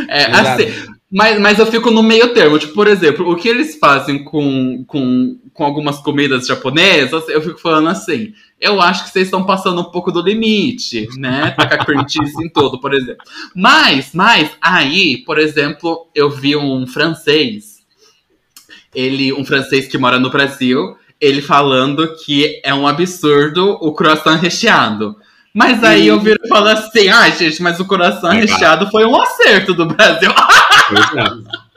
[0.10, 0.62] É, Exato.
[0.64, 0.74] assim,
[1.12, 2.60] mas, mas eu fico no meio termo.
[2.60, 7.60] Tipo, por exemplo, o que eles fazem com, com, com algumas comidas japonesas, eu fico
[7.60, 8.32] falando assim.
[8.62, 11.50] Eu acho que vocês estão passando um pouco do limite, né?
[11.58, 13.24] Tacar cream cheese em tudo, por exemplo.
[13.56, 17.78] Mas, mas, aí, por exemplo, eu vi um francês.
[18.94, 24.38] Ele, um francês que mora no Brasil, ele falando que é um absurdo o croissant
[24.40, 25.16] recheado.
[25.56, 28.42] Mas aí eu viro e falo assim, ai, gente, mas o croissant Legal.
[28.42, 30.32] recheado foi um acerto do Brasil.
[30.88, 31.30] Pois é.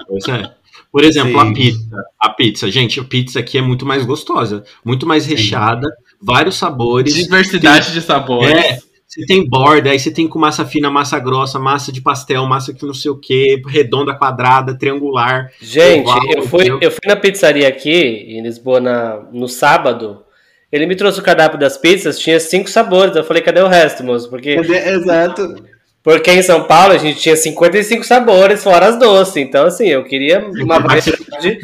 [0.07, 0.59] Pois é.
[0.93, 1.38] Por exemplo, Sim.
[1.38, 2.05] a pizza.
[2.18, 5.88] A pizza, gente, a pizza aqui é muito mais gostosa, muito mais recheada,
[6.20, 7.14] vários sabores.
[7.14, 8.53] Diversidade de sabores.
[8.53, 12.47] É, você tem borda, aí você tem com massa fina, massa grossa, massa de pastel,
[12.47, 15.53] massa que não sei o que, redonda, quadrada, triangular.
[15.61, 16.78] Gente, oval, eu, fui, entendeu?
[16.80, 20.24] eu fui na pizzaria aqui, em Lisboa, na, no sábado.
[20.70, 23.16] Ele me trouxe o cardápio das pizzas, tinha cinco sabores.
[23.16, 24.30] Eu falei, cadê o resto, moço?
[24.30, 25.57] Porque, Exato.
[26.03, 29.36] Porque em São Paulo a gente tinha 55 sabores, fora as doces.
[29.36, 31.59] Então, assim, eu queria uma variedade.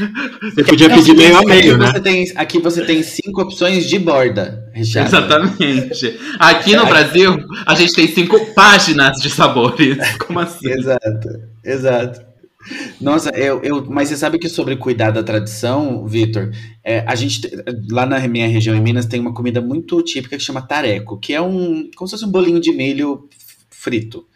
[0.55, 1.93] Você podia pedir meio a meio, aqui né?
[1.93, 5.09] Você tem, aqui você tem cinco opções de borda recheada.
[5.09, 6.19] Exatamente.
[6.39, 9.97] Aqui no Brasil, a gente tem cinco páginas de sabores.
[10.27, 10.69] Como assim?
[10.71, 11.29] Exato,
[11.65, 12.27] exato.
[13.01, 16.51] Nossa, eu, eu, mas você sabe que sobre cuidar da tradição, Vitor,
[16.85, 17.51] é, a gente te-
[17.91, 21.33] lá na minha região em Minas tem uma comida muito típica que chama tareco, que
[21.33, 23.29] é um como se fosse um bolinho de milho
[23.87, 24.27] frito.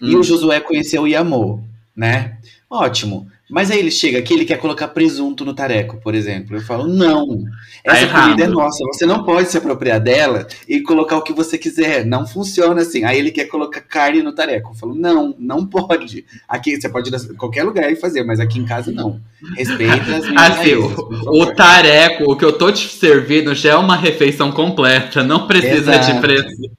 [0.00, 0.20] E Hum.
[0.20, 1.64] o Josué conheceu e amou,
[1.96, 2.36] né?
[2.70, 3.26] Ótimo.
[3.50, 6.56] Mas aí ele chega aqui, ele quer colocar presunto no tareco, por exemplo.
[6.56, 7.42] Eu falo, não.
[7.82, 8.22] Essa errado.
[8.22, 8.78] comida é nossa.
[8.84, 12.06] Você não pode se apropriar dela e colocar o que você quiser.
[12.06, 13.02] Não funciona assim.
[13.02, 14.70] Aí ele quer colocar carne no tareco.
[14.70, 16.24] Eu falo, não, não pode.
[16.48, 19.20] Aqui você pode ir em qualquer lugar e fazer, mas aqui em casa não.
[19.56, 23.76] Respeita as minhas Assim, raízes, o, tareco, o que eu tô te servindo já é
[23.76, 26.20] uma refeição completa, não precisa de Exato.
[26.20, 26.70] preço.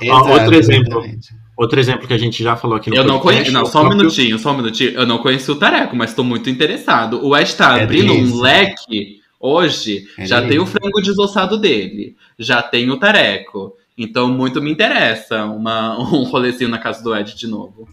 [0.00, 0.92] Exato, outro exemplo.
[1.00, 1.28] exatamente.
[1.56, 3.52] Outro exemplo que a gente já falou aqui no Eu não podcast, conheço.
[3.52, 4.90] Não, é o só um próprio- minutinho, só um minutinho.
[4.90, 7.24] Eu não conheci o tareco, mas tô muito interessado.
[7.24, 8.34] O Ed tá É abrindo delícia.
[8.36, 10.04] um leque hoje.
[10.18, 13.76] É já tem o frango desossado dele, já tem o tareco.
[13.96, 17.88] Então, muito me interessa uma, um rolezinho na casa do Ed de novo.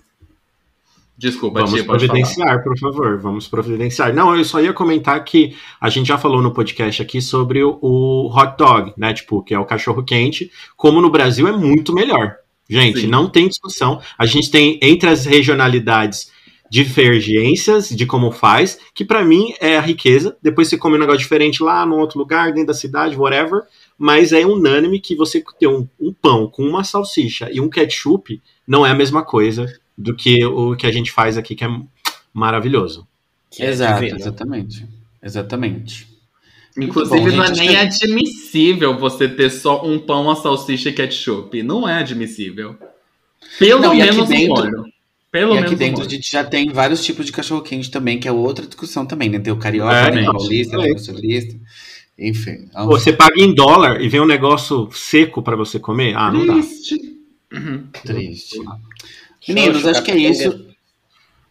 [1.21, 3.19] Desculpa, Vamos Tia, providenciar, por favor.
[3.19, 4.11] Vamos providenciar.
[4.11, 7.77] Não, eu só ia comentar que a gente já falou no podcast aqui sobre o,
[7.79, 9.13] o hot dog, né?
[9.13, 10.51] Tipo, que é o cachorro quente.
[10.75, 12.37] Como no Brasil é muito melhor.
[12.67, 13.07] Gente, Sim.
[13.07, 14.01] não tem discussão.
[14.17, 16.31] A gente tem entre as regionalidades
[16.71, 20.35] divergências de como faz, que pra mim é a riqueza.
[20.41, 23.61] Depois você come um negócio diferente lá, num outro lugar, dentro da cidade, whatever.
[23.95, 28.41] Mas é unânime que você ter um, um pão com uma salsicha e um ketchup
[28.67, 31.69] não é a mesma coisa do que o que a gente faz aqui, que é
[32.33, 33.07] maravilhoso.
[33.49, 34.17] Que é Exato, divino.
[34.19, 34.87] exatamente.
[35.21, 36.07] Exatamente.
[36.77, 40.93] Inclusive, Muito bom, não é nem admissível você ter só um pão, uma salsicha e
[40.93, 41.61] ketchup.
[41.63, 42.77] Não é admissível.
[43.59, 44.85] Pelo Não, menos um dentro- molho.
[45.31, 47.89] Pelo e menos aqui um dentro a gente já tem vários tipos de cachorro quente
[47.91, 49.39] também, que é outra discussão também, né?
[49.39, 50.33] Tem o carioca, É, tem o não.
[50.33, 50.81] paulista, É.
[50.81, 51.59] tem o sulista.
[52.19, 52.69] Enfim.
[52.75, 56.13] é um- Você paga em dólar e vem um negócio seco pra você comer?
[56.15, 56.53] Ah, não dá.
[56.53, 56.95] Triste.
[57.51, 57.83] Uhum.
[58.05, 58.59] Triste.
[59.47, 60.71] Meninos, acho que é isso.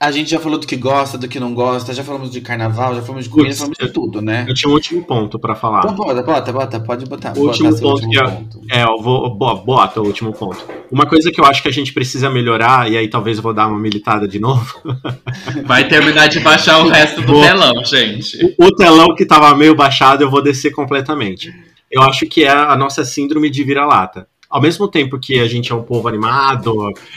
[0.02, 2.94] A gente já falou do que gosta, do que não gosta, já falamos de carnaval,
[2.94, 4.46] já falamos de comida, Putz, já falamos de tudo, né?
[4.48, 5.80] Eu tinha um último ponto pra falar.
[5.80, 7.36] Então bota, bota, bota, pode botar.
[7.36, 8.60] O último ponto que eu- ponto.
[8.70, 9.28] É, eu vou.
[9.34, 10.64] bo- Bota o último ponto.
[10.90, 13.52] Uma coisa que eu acho que a gente precisa melhorar, e aí talvez eu vou
[13.52, 14.74] dar uma militada de novo.
[15.66, 17.46] Vai terminar de baixar o resto do Boa.
[17.46, 18.38] telão, gente.
[18.58, 21.52] O telão que tava meio baixado, eu vou descer completamente.
[21.90, 24.26] Eu acho que é a nossa síndrome de vira-lata.
[24.50, 26.74] Ao mesmo tempo que a gente é um povo animado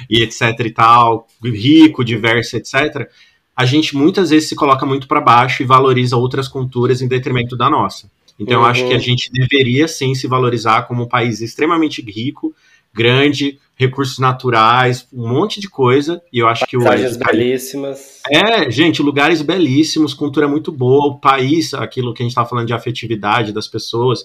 [0.09, 3.09] e etc e tal, rico, diverso, etc,
[3.55, 7.57] a gente muitas vezes se coloca muito para baixo e valoriza outras culturas em detrimento
[7.57, 8.09] da nossa.
[8.39, 8.65] Então eu Uhum.
[8.67, 12.53] acho que a gente deveria sim se valorizar como um país extremamente rico,
[12.93, 18.21] grande, recursos naturais, um monte de coisa, e eu acho que o Paisagens belíssimas.
[18.31, 22.67] é, gente, lugares belíssimos, cultura muito boa, o país, aquilo que a gente tá falando
[22.67, 24.23] de afetividade das pessoas.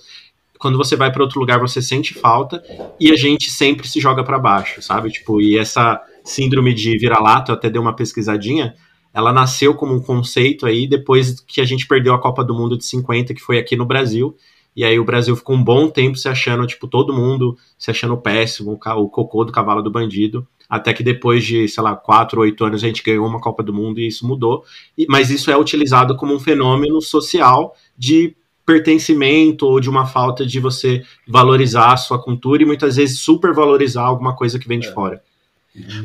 [0.58, 2.62] Quando você vai para outro lugar, você sente falta
[2.98, 5.10] e a gente sempre se joga para baixo, sabe?
[5.10, 8.74] Tipo, e essa síndrome de vira-lata, eu até dei uma pesquisadinha,
[9.12, 12.76] ela nasceu como um conceito aí depois que a gente perdeu a Copa do Mundo
[12.76, 14.36] de 50, que foi aqui no Brasil.
[14.76, 18.16] E aí o Brasil ficou um bom tempo se achando, tipo, todo mundo se achando
[18.16, 20.46] péssimo, o cocô do cavalo do bandido.
[20.68, 23.72] Até que depois de, sei lá, quatro, oito anos a gente ganhou uma Copa do
[23.72, 24.62] Mundo e isso mudou.
[25.08, 28.36] Mas isso é utilizado como um fenômeno social de
[28.68, 34.04] pertencimento ou de uma falta de você valorizar a sua cultura e muitas vezes supervalorizar
[34.04, 35.22] alguma coisa que vem de fora.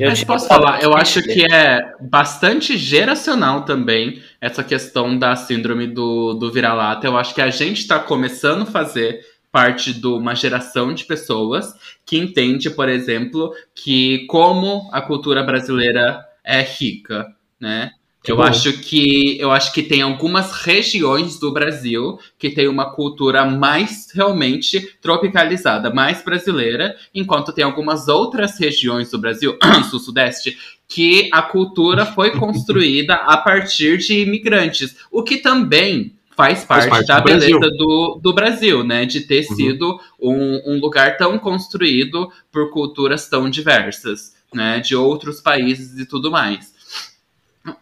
[0.00, 5.86] Eu Mas posso falar, eu acho que é bastante geracional também essa questão da síndrome
[5.86, 7.06] do, do vira-lata.
[7.06, 9.20] Eu acho que a gente está começando a fazer
[9.52, 11.74] parte de uma geração de pessoas
[12.06, 17.26] que entende, por exemplo, que como a cultura brasileira é rica,
[17.60, 17.90] né?
[18.24, 18.42] Que eu bom.
[18.42, 24.10] acho que eu acho que tem algumas regiões do Brasil que tem uma cultura mais
[24.14, 29.58] realmente tropicalizada, mais brasileira, enquanto tem algumas outras regiões do Brasil,
[29.90, 30.56] sul-sudeste,
[30.88, 37.06] que a cultura foi construída a partir de imigrantes, o que também faz parte, parte
[37.06, 37.60] da do Brasil.
[37.60, 39.04] beleza do, do Brasil, né?
[39.06, 39.56] De ter Uhum.
[39.56, 44.80] sido um, um lugar tão construído por culturas tão diversas, né?
[44.80, 46.73] De outros países e tudo mais.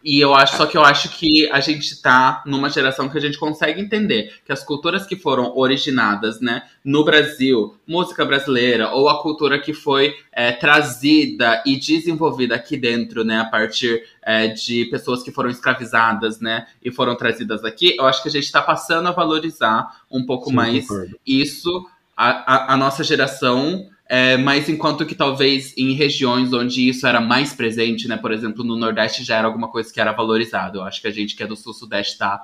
[0.04, 3.20] E eu acho, só que eu acho que a gente tá numa geração que a
[3.20, 9.08] gente consegue entender que as culturas que foram originadas, né, no Brasil, música brasileira, ou
[9.08, 14.84] a cultura que foi é, trazida e desenvolvida aqui dentro, né, a partir é, de
[14.84, 18.62] pessoas que foram escravizadas, né, e foram trazidas aqui, eu acho que a gente tá
[18.62, 21.18] passando a valorizar um pouco Sim, mais concordo.
[21.26, 27.06] isso, a, a, a nossa geração é, mas enquanto que talvez em regiões onde isso
[27.06, 28.18] era mais presente, né?
[28.18, 30.80] Por exemplo, no Nordeste já era alguma coisa que era valorizado.
[30.80, 32.42] Eu acho que a gente que é do Sul-Sudeste tá,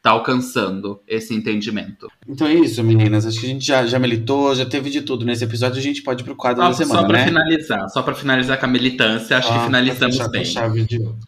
[0.00, 2.10] tá alcançando esse entendimento.
[2.26, 3.26] Então é isso, meninas.
[3.26, 5.78] Acho que a gente já, já militou, já teve de tudo nesse episódio.
[5.78, 7.24] A gente pode ir pro quadro Só, da semana, só pra né?
[7.26, 10.44] finalizar, só pra finalizar com a militância, acho Ah, que finalizamos com bem.
[10.46, 11.18] chave de ouro.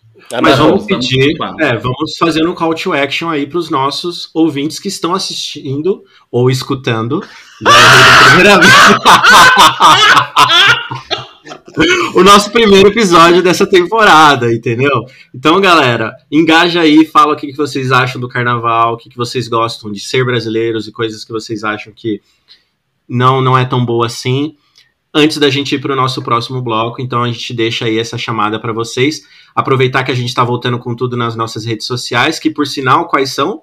[0.41, 0.78] Mas Amarrou.
[0.78, 4.89] vamos pedir, é, vamos fazer um call to action aí para os nossos ouvintes que
[4.89, 7.22] estão assistindo ou escutando.
[7.66, 8.72] É primeira vez.
[12.14, 15.05] o nosso primeiro episódio dessa temporada, entendeu?
[15.35, 19.16] Então, galera, engaja aí, fala o que que vocês acham do carnaval, o que que
[19.16, 22.20] vocês gostam de ser brasileiros e coisas que vocês acham que
[23.09, 24.57] não, não é tão boa assim.
[25.14, 28.16] Antes da gente ir para o nosso próximo bloco, então a gente deixa aí essa
[28.16, 29.22] chamada para vocês.
[29.55, 33.09] Aproveitar que a gente está voltando com tudo nas nossas redes sociais, que por sinal,
[33.09, 33.63] quais são?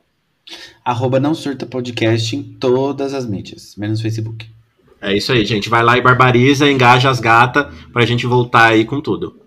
[0.84, 4.48] Arroba não surta podcast em todas as mídias, menos Facebook.
[5.02, 5.70] É isso aí, gente.
[5.70, 9.40] Vai lá e barbariza, engaja as gatas pra gente voltar aí com tudo.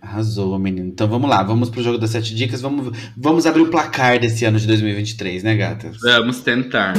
[0.00, 0.86] Arrasou, menino.
[0.86, 2.60] Então vamos lá, vamos pro jogo das sete dicas.
[2.60, 5.98] Vamos, vamos abrir o placar desse ano de 2023, né, gatas?
[6.00, 6.94] Vamos tentar.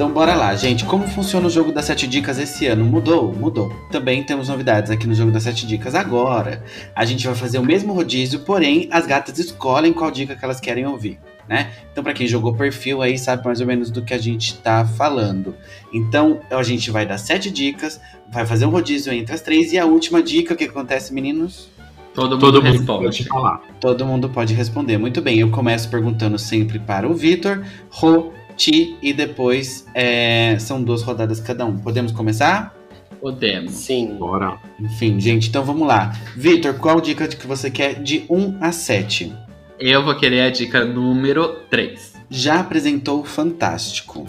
[0.00, 0.86] Então bora lá, gente.
[0.86, 2.86] Como funciona o jogo das sete dicas esse ano?
[2.86, 3.34] Mudou?
[3.34, 3.70] Mudou.
[3.90, 5.94] Também temos novidades aqui no jogo das sete dicas.
[5.94, 6.64] Agora,
[6.96, 10.58] a gente vai fazer o mesmo rodízio, porém as gatas escolhem qual dica que elas
[10.58, 11.72] querem ouvir, né?
[11.92, 14.86] Então para quem jogou perfil aí sabe mais ou menos do que a gente tá
[14.86, 15.54] falando.
[15.92, 18.00] Então a gente vai dar sete dicas,
[18.32, 21.68] vai fazer um rodízio entre as três e a última dica, o que acontece, meninos?
[22.14, 23.04] Todo mundo Todo mundo responde.
[23.04, 23.62] pode falar.
[23.78, 24.96] Todo mundo pode responder.
[24.96, 30.82] Muito bem, eu começo perguntando sempre para o Vitor, Rô, Ti e depois é, são
[30.82, 31.78] duas rodadas cada um.
[31.78, 32.76] Podemos começar?
[33.18, 33.72] Podemos.
[33.72, 34.16] Sim.
[34.18, 34.58] Bora.
[34.78, 36.12] Enfim, gente, então vamos lá.
[36.36, 39.34] Vitor, qual dica que você quer de 1 a 7?
[39.78, 42.12] Eu vou querer a dica número 3.
[42.28, 44.26] Já apresentou o Fantástico.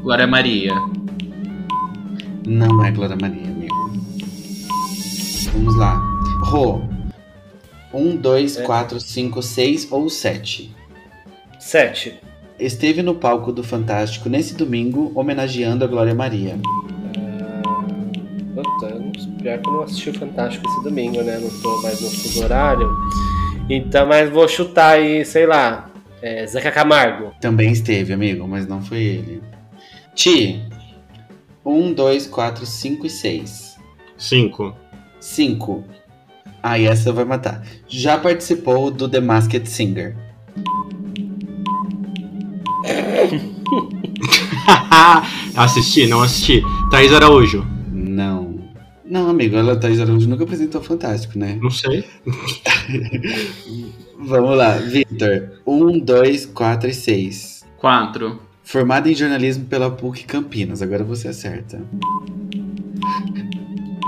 [0.00, 0.72] Glória Maria.
[2.46, 3.90] Não é Glória Maria, amigo.
[5.52, 6.00] Vamos lá.
[6.44, 6.82] Rô.
[7.92, 8.62] 1, 2, É.
[8.62, 10.72] 4, 5, 6 ou 7?
[11.58, 12.25] Sete.
[12.58, 16.58] Esteve no palco do Fantástico nesse domingo, homenageando a Glória Maria.
[18.54, 18.88] Puta,
[19.42, 21.38] pior que eu não assisti o Fantástico esse domingo, né?
[21.38, 22.88] Não tô mais no fuso horário.
[23.68, 25.90] Então, mas vou chutar aí, sei lá.
[26.22, 27.32] É, Zeca Camargo.
[27.40, 29.42] Também esteve, amigo, mas não foi ele.
[30.14, 30.62] Ti.
[31.64, 33.76] 1, 2, 4, 5 e 6.
[34.16, 34.74] Cinco.
[35.20, 35.84] 5.
[36.62, 37.62] Ah, e essa vai matar.
[37.86, 40.16] Já participou do The Masked Singer.
[45.56, 46.62] assisti, não assisti.
[46.90, 47.66] Thaís Araújo.
[47.92, 48.56] Não.
[49.04, 51.58] Não, amigo, ela Thaís Araújo nunca apresentou Fantástico, né?
[51.60, 52.04] Não sei.
[54.18, 55.60] Vamos lá, Victor.
[55.66, 57.64] 1, 2, 4 e 6.
[57.78, 58.40] 4.
[58.64, 60.82] Formado em jornalismo pela PUC Campinas.
[60.82, 61.80] Agora você acerta.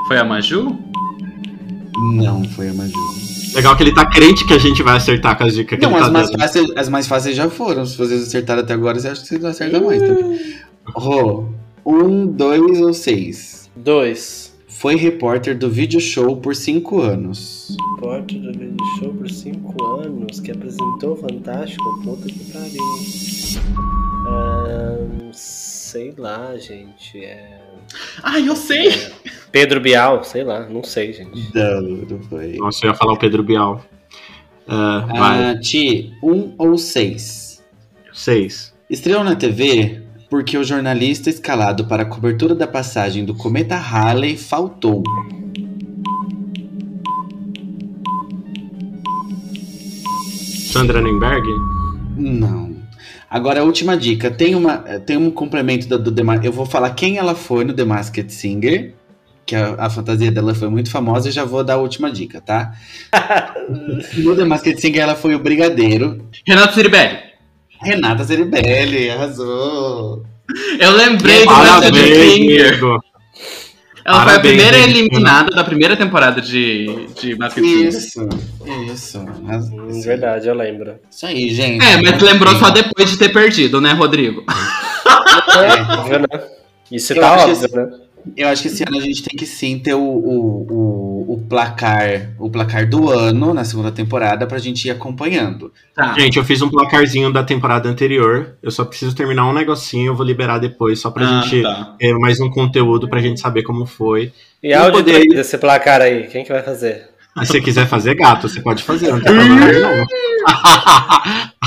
[0.08, 0.76] Foi a Maju?
[2.14, 3.17] Não, foi a Maju.
[3.54, 5.92] Legal que ele tá crente que a gente vai acertar com as dicas que Não,
[5.92, 6.40] ele tá as mais, dando.
[6.40, 7.84] fáceis, as mais fáceis já foram.
[7.86, 10.40] Se vocês acertaram até agora, você acha que vocês não acertam mais também.
[10.94, 11.48] Rô,
[11.84, 13.70] 1, 2 ou 6.
[13.76, 14.56] Dois.
[14.68, 17.76] Foi repórter do video show por 5 anos.
[17.98, 22.00] Porte do Video Show por cinco anos, que apresentou o Fantástico.
[22.04, 22.80] Puta que pariu.
[24.28, 27.18] Ahn, sei lá, gente.
[27.18, 27.60] É...
[28.22, 28.90] Ai, eu sei!
[29.50, 31.50] Pedro Bial, sei lá, não sei, gente.
[31.54, 32.56] Não, não foi.
[32.56, 33.82] Nossa, eu ia falar o Pedro Bial.
[34.66, 37.62] Vai, Ah, Ti, 1 ou 6.
[38.12, 38.74] seis.
[38.90, 44.36] Estreou na TV porque o jornalista escalado para a cobertura da passagem do cometa Halley
[44.36, 45.02] faltou.
[50.72, 51.46] Sandra Nemberg?
[52.16, 52.76] Não.
[53.30, 54.30] Agora a última dica.
[54.30, 57.72] Tem, uma, tem um complemento do, do The Eu vou falar quem ela foi no
[57.74, 58.94] The Masked Singer.
[59.48, 62.38] Que a, a fantasia dela foi muito famosa e já vou dar a última dica,
[62.38, 62.72] tá?
[64.18, 66.22] no The Masked Singer ela foi o brigadeiro.
[66.46, 67.18] Renato Ciribelli.
[67.80, 70.22] Renata Zeribelli, arrasou.
[70.78, 72.78] Eu lembrei do Parabéns, Message Singer.
[72.82, 73.00] Ela
[74.04, 77.88] foi a Parabéns, primeira eliminada da primeira temporada de, de Masked Singer.
[77.88, 78.28] Isso,
[78.92, 79.18] isso.
[79.46, 80.96] arras- Hum, verdade, eu lembro.
[81.10, 81.82] Isso aí, gente.
[81.84, 84.44] É, mas lembrou só depois de ter perdido, né, Rodrigo?
[85.56, 86.48] É, viu, né?
[86.90, 87.88] Isso Eu tá óbvio, né?
[88.36, 91.38] Eu acho que esse ano a gente tem que sim ter o, o, o, o
[91.48, 95.72] placar o placar do ano na segunda temporada pra gente ir acompanhando.
[95.94, 96.14] Tá.
[96.18, 98.56] Gente, eu fiz um placarzinho da temporada anterior.
[98.62, 101.96] Eu só preciso terminar um negocinho, eu vou liberar depois, só pra Ah, gente tá.
[101.98, 104.32] ter mais um conteúdo pra gente saber como foi.
[104.62, 107.08] E a Eu auditoria poderia- desse placar aí, quem que vai fazer?
[107.38, 110.06] Se você quiser fazer gato, você pode fazer, não tem problema não.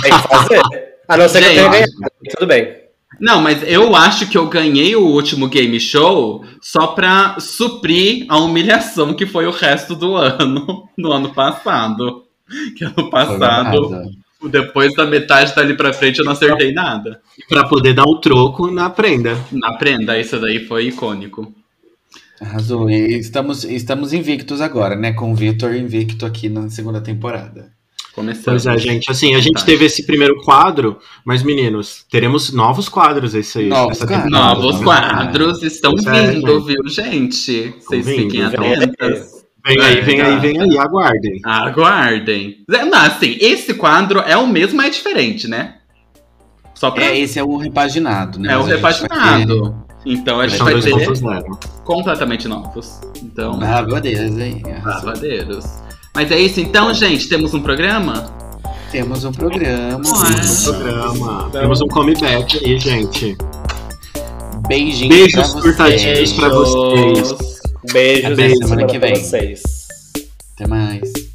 [0.01, 0.61] Tem que fazer.
[1.07, 1.91] A não ser que eu tenha ganhado.
[2.37, 2.73] Tudo bem.
[3.21, 8.39] Não, mas eu acho que eu ganhei o último game show só pra suprir a
[8.39, 12.23] humilhação que foi o resto do ano, no ano passado.
[12.75, 14.09] Que ano passado,
[14.49, 17.21] depois da metade dali pra frente, eu não acertei nada.
[17.47, 19.37] Pra poder dar o troco na prenda.
[19.51, 21.53] Na prenda, isso daí foi icônico.
[22.41, 22.89] Arrasou.
[22.89, 25.13] E estamos, estamos invictos agora, né?
[25.13, 27.71] Com o Vitor invicto aqui na segunda temporada.
[28.13, 28.45] Começando.
[28.45, 29.09] Pois é, gente.
[29.09, 29.65] Assim, a gente Verdade.
[29.65, 33.67] teve esse primeiro quadro, mas meninos, teremos novos quadros esse aí.
[33.69, 34.25] Novos essa quadros.
[34.31, 34.55] temporada.
[34.61, 36.65] Novos quadros estão é, vindo, gente.
[36.67, 37.75] viu, gente?
[37.79, 38.73] Vocês vindo, fiquem vem.
[38.73, 39.41] atentas.
[39.65, 41.39] Vem aí, vem aí, vem aí, aguardem.
[41.45, 42.65] Aguardem.
[42.67, 45.75] Não, assim, esse quadro é o mesmo, mas é diferente, né?
[46.73, 47.05] Só pra.
[47.05, 48.53] É, esse é o repaginado, né?
[48.53, 49.85] É o Mas vai ter- repaginado.
[50.03, 51.59] Então a gente São vai ter zero.
[51.83, 52.99] completamente novos.
[53.21, 54.63] Então, Ah, Deus, hein?
[54.83, 55.13] Arrasou.
[56.13, 57.27] Mas é isso então, gente.
[57.29, 58.25] Temos um programa?
[58.91, 60.03] Temos um programa.
[60.05, 60.63] Ué.
[60.65, 61.49] Programa.
[61.51, 63.37] Temos um comeback aí, gente.
[64.67, 65.71] Beijinhos Beijos pra
[66.35, 67.35] pra vocês.
[67.93, 69.15] Beijos Até e semana que pra vem.
[69.23, 69.61] vocês.
[70.55, 71.30] Até mais.